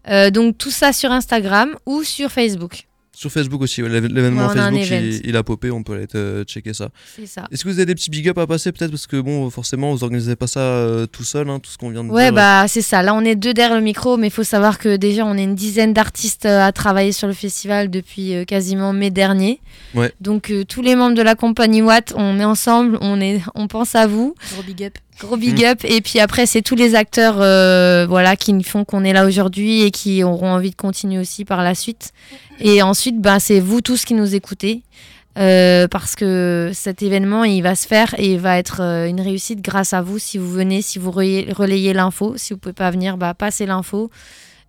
Euh, 0.08 0.30
donc 0.30 0.56
tout 0.58 0.70
ça 0.70 0.92
sur 0.92 1.10
Instagram 1.10 1.76
ou 1.84 2.02
sur 2.02 2.30
Facebook. 2.30 2.85
Sur 3.16 3.32
Facebook 3.32 3.62
aussi, 3.62 3.82
ouais, 3.82 3.88
l'événement 3.88 4.46
Ouais, 4.48 4.58
a 4.58 4.70
Facebook 4.70 5.20
il, 5.24 5.36
a 5.36 5.42
popé, 5.42 5.70
on 5.70 5.82
peut 5.82 5.94
aller 5.94 6.06
te 6.06 6.44
checker 6.44 6.74
ça. 6.74 6.90
C'est 7.16 7.24
ça. 7.26 7.48
Est-ce 7.50 7.64
que 7.64 7.70
vous 7.70 7.76
avez 7.78 7.86
des 7.86 7.94
petits 7.94 8.10
big 8.10 8.28
up 8.28 8.36
à 8.36 8.46
passer 8.46 8.72
peut-être? 8.72 8.90
Parce 8.90 9.06
que 9.06 9.18
bon 9.18 9.48
forcément 9.48 9.90
vous 9.94 10.04
organisez 10.04 10.36
pas 10.36 10.46
ça 10.46 10.60
euh, 10.60 11.06
tout 11.06 11.24
seul, 11.24 11.48
hein, 11.48 11.58
tout 11.58 11.70
ce 11.70 11.78
qu'on 11.78 11.88
vient 11.88 12.04
de 12.04 12.10
Ouais, 12.10 12.24
dire. 12.24 12.34
bah 12.34 12.66
c'est 12.68 12.82
ça. 12.82 13.02
Là, 13.02 13.14
on 13.14 13.22
est 13.22 13.34
deux 13.34 13.54
derrière 13.54 13.74
le 13.76 13.82
micro, 13.82 14.18
mais 14.18 14.26
il 14.26 14.32
faut 14.32 14.44
savoir 14.44 14.78
que 14.78 14.96
déjà, 14.96 15.24
on 15.24 15.34
est 15.36 15.44
une 15.44 15.54
dizaine 15.54 15.94
d'artistes 15.94 16.44
euh, 16.44 16.60
à 16.66 16.72
travailler 16.72 17.12
sur 17.12 17.26
le 17.26 17.32
festival 17.34 17.90
depuis 17.90 18.34
euh, 18.34 18.44
quasiment 18.44 18.92
mai 18.92 19.10
dernier. 19.10 19.60
Ouais. 19.94 20.12
Donc, 20.20 20.50
euh, 20.50 20.64
tous 20.64 20.82
les 20.82 20.94
membres 20.94 21.14
de 21.16 21.22
la 21.22 21.34
compagnie 21.34 21.80
Watt, 21.82 22.12
on 22.16 22.38
est 22.38 22.44
ensemble, 22.44 22.98
on, 23.00 23.18
est, 23.20 23.40
on 23.54 23.66
pense 23.66 23.94
à 23.94 24.06
vous. 24.06 24.34
Gros 24.52 24.62
big 24.62 24.84
up. 24.84 24.98
Gros 25.20 25.36
big 25.36 25.64
up. 25.64 25.80
Et 25.84 26.00
puis 26.00 26.20
après, 26.20 26.44
c'est 26.46 26.62
tous 26.62 26.74
les 26.74 26.94
acteurs 26.94 27.40
euh, 27.40 28.06
voilà, 28.06 28.36
qui 28.36 28.62
font 28.62 28.84
qu'on 28.84 29.02
est 29.02 29.14
là 29.14 29.26
aujourd'hui 29.26 29.82
et 29.82 29.90
qui 29.90 30.22
auront 30.22 30.50
envie 30.50 30.70
de 30.70 30.76
continuer 30.76 31.18
aussi 31.18 31.44
par 31.44 31.62
la 31.62 31.74
suite. 31.74 32.12
Et 32.60 32.82
ensuite, 32.82 33.20
ben, 33.20 33.38
c'est 33.38 33.60
vous 33.60 33.80
tous 33.80 34.04
qui 34.04 34.14
nous 34.14 34.34
écoutez. 34.34 34.82
euh, 35.38 35.86
parce 35.88 36.16
que 36.16 36.70
cet 36.74 37.02
événement, 37.02 37.44
il 37.44 37.62
va 37.62 37.74
se 37.74 37.86
faire 37.86 38.14
et 38.18 38.34
il 38.34 38.40
va 38.40 38.58
être 38.58 38.80
euh, 38.80 39.06
une 39.06 39.20
réussite 39.20 39.60
grâce 39.62 39.92
à 39.92 40.00
vous. 40.02 40.18
Si 40.18 40.38
vous 40.38 40.50
venez, 40.50 40.82
si 40.82 40.98
vous 40.98 41.10
relayez, 41.10 41.92
l'info. 41.92 42.34
Si 42.36 42.52
vous 42.52 42.58
pouvez 42.58 42.74
pas 42.74 42.90
venir, 42.90 43.16
bah, 43.16 43.34
passez 43.34 43.66
l'info. 43.66 44.10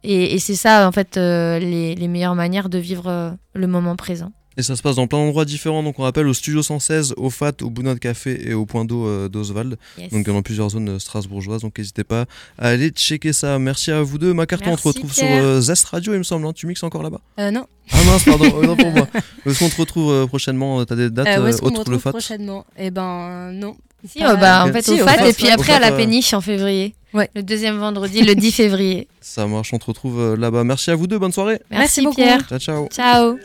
Et, 0.03 0.39
c'est 0.39 0.55
ça, 0.55 0.87
en 0.87 0.91
fait, 0.91 1.17
les, 1.17 2.07
meilleures 2.07 2.35
manières 2.35 2.69
de 2.69 2.77
vivre 2.77 3.35
le 3.53 3.67
moment 3.67 3.95
présent. 3.97 4.31
Et 4.57 4.63
ça 4.63 4.75
se 4.75 4.81
passe 4.81 4.95
dans 4.95 5.05
plein 5.07 5.19
d'endroits 5.19 5.45
différents. 5.45 5.83
Donc 5.83 5.99
on 5.99 6.03
rappelle 6.03 6.27
au 6.27 6.33
Studio 6.33 6.63
116, 6.63 7.13
au 7.17 7.29
FAT, 7.29 7.61
au 7.61 7.69
Bounat 7.69 7.95
Café 7.97 8.49
et 8.49 8.53
au 8.53 8.65
Point 8.65 8.85
d'eau 8.85 9.05
euh, 9.05 9.29
d'Oswald. 9.29 9.77
Yes. 9.99 10.11
Donc 10.11 10.25
dans 10.25 10.41
plusieurs 10.41 10.69
zones 10.71 10.89
euh, 10.89 10.99
strasbourgeoises. 10.99 11.61
Donc 11.61 11.77
n'hésitez 11.77 12.03
pas 12.03 12.25
à 12.57 12.69
aller 12.69 12.89
checker 12.89 13.33
ça. 13.33 13.59
Merci 13.59 13.91
à 13.91 14.01
vous 14.01 14.17
deux. 14.17 14.33
Macarton, 14.33 14.71
on 14.71 14.75
te 14.75 14.87
retrouve 14.87 15.11
Pierre. 15.13 15.27
sur 15.27 15.45
euh, 15.45 15.61
Zest 15.61 15.85
Radio, 15.85 16.13
il 16.13 16.17
me 16.17 16.23
semble. 16.23 16.47
hein. 16.47 16.53
Tu 16.53 16.65
mixes 16.67 16.83
encore 16.83 17.03
là-bas? 17.03 17.21
Euh, 17.39 17.51
non. 17.51 17.65
Ah 17.91 17.97
mince, 18.05 18.23
pardon. 18.25 18.45
euh, 18.45 18.65
non 18.65 18.75
pour 18.75 18.91
moi. 18.91 19.07
Est-ce 19.45 19.59
qu'on 19.59 19.69
te 19.69 19.77
retrouve 19.79 20.11
euh, 20.11 20.25
prochainement 20.27 20.83
T'as 20.85 20.95
des 20.95 21.09
dates 21.09 21.27
Euh, 21.27 21.43
où 21.43 21.47
est-ce 21.47 21.59
qu'on 21.61 21.67
me 21.69 21.71
autres 21.73 21.83
que 21.85 21.89
le 21.91 21.95
retrouve 21.97 22.01
FAT? 22.01 22.09
prochainement? 22.11 22.65
Eh 22.77 22.89
ben, 22.91 23.51
non. 23.53 23.75
Si, 24.07 24.23
euh, 24.23 24.35
bah, 24.35 24.65
en 24.67 24.71
fait, 24.73 24.81
Si, 24.83 24.91
au 24.91 24.95
au 25.03 25.07
FAT, 25.07 25.17
FAT, 25.17 25.29
et 25.29 25.33
puis 25.33 25.49
après 25.49 25.73
à 25.73 25.79
la 25.79 25.91
euh, 25.93 25.97
péniche 25.97 26.33
en 26.33 26.41
février. 26.41 26.95
Ouais. 27.13 27.29
Le 27.35 27.43
deuxième 27.43 27.77
vendredi, 27.77 28.21
le 28.21 28.35
10 28.35 28.51
février. 28.51 29.07
Ça 29.21 29.45
marche, 29.47 29.71
on 29.73 29.77
te 29.79 29.85
retrouve 29.85 30.35
là-bas. 30.35 30.63
Merci 30.63 30.89
à 30.91 30.95
vous 30.95 31.05
deux, 31.07 31.19
bonne 31.19 31.31
soirée. 31.31 31.59
Merci 31.69 32.01
Merci, 32.01 32.01
beaucoup. 32.01 32.15
Pierre. 32.15 32.47
Ciao, 32.49 32.59
ciao. 32.59 32.87
Ciao. 32.89 33.37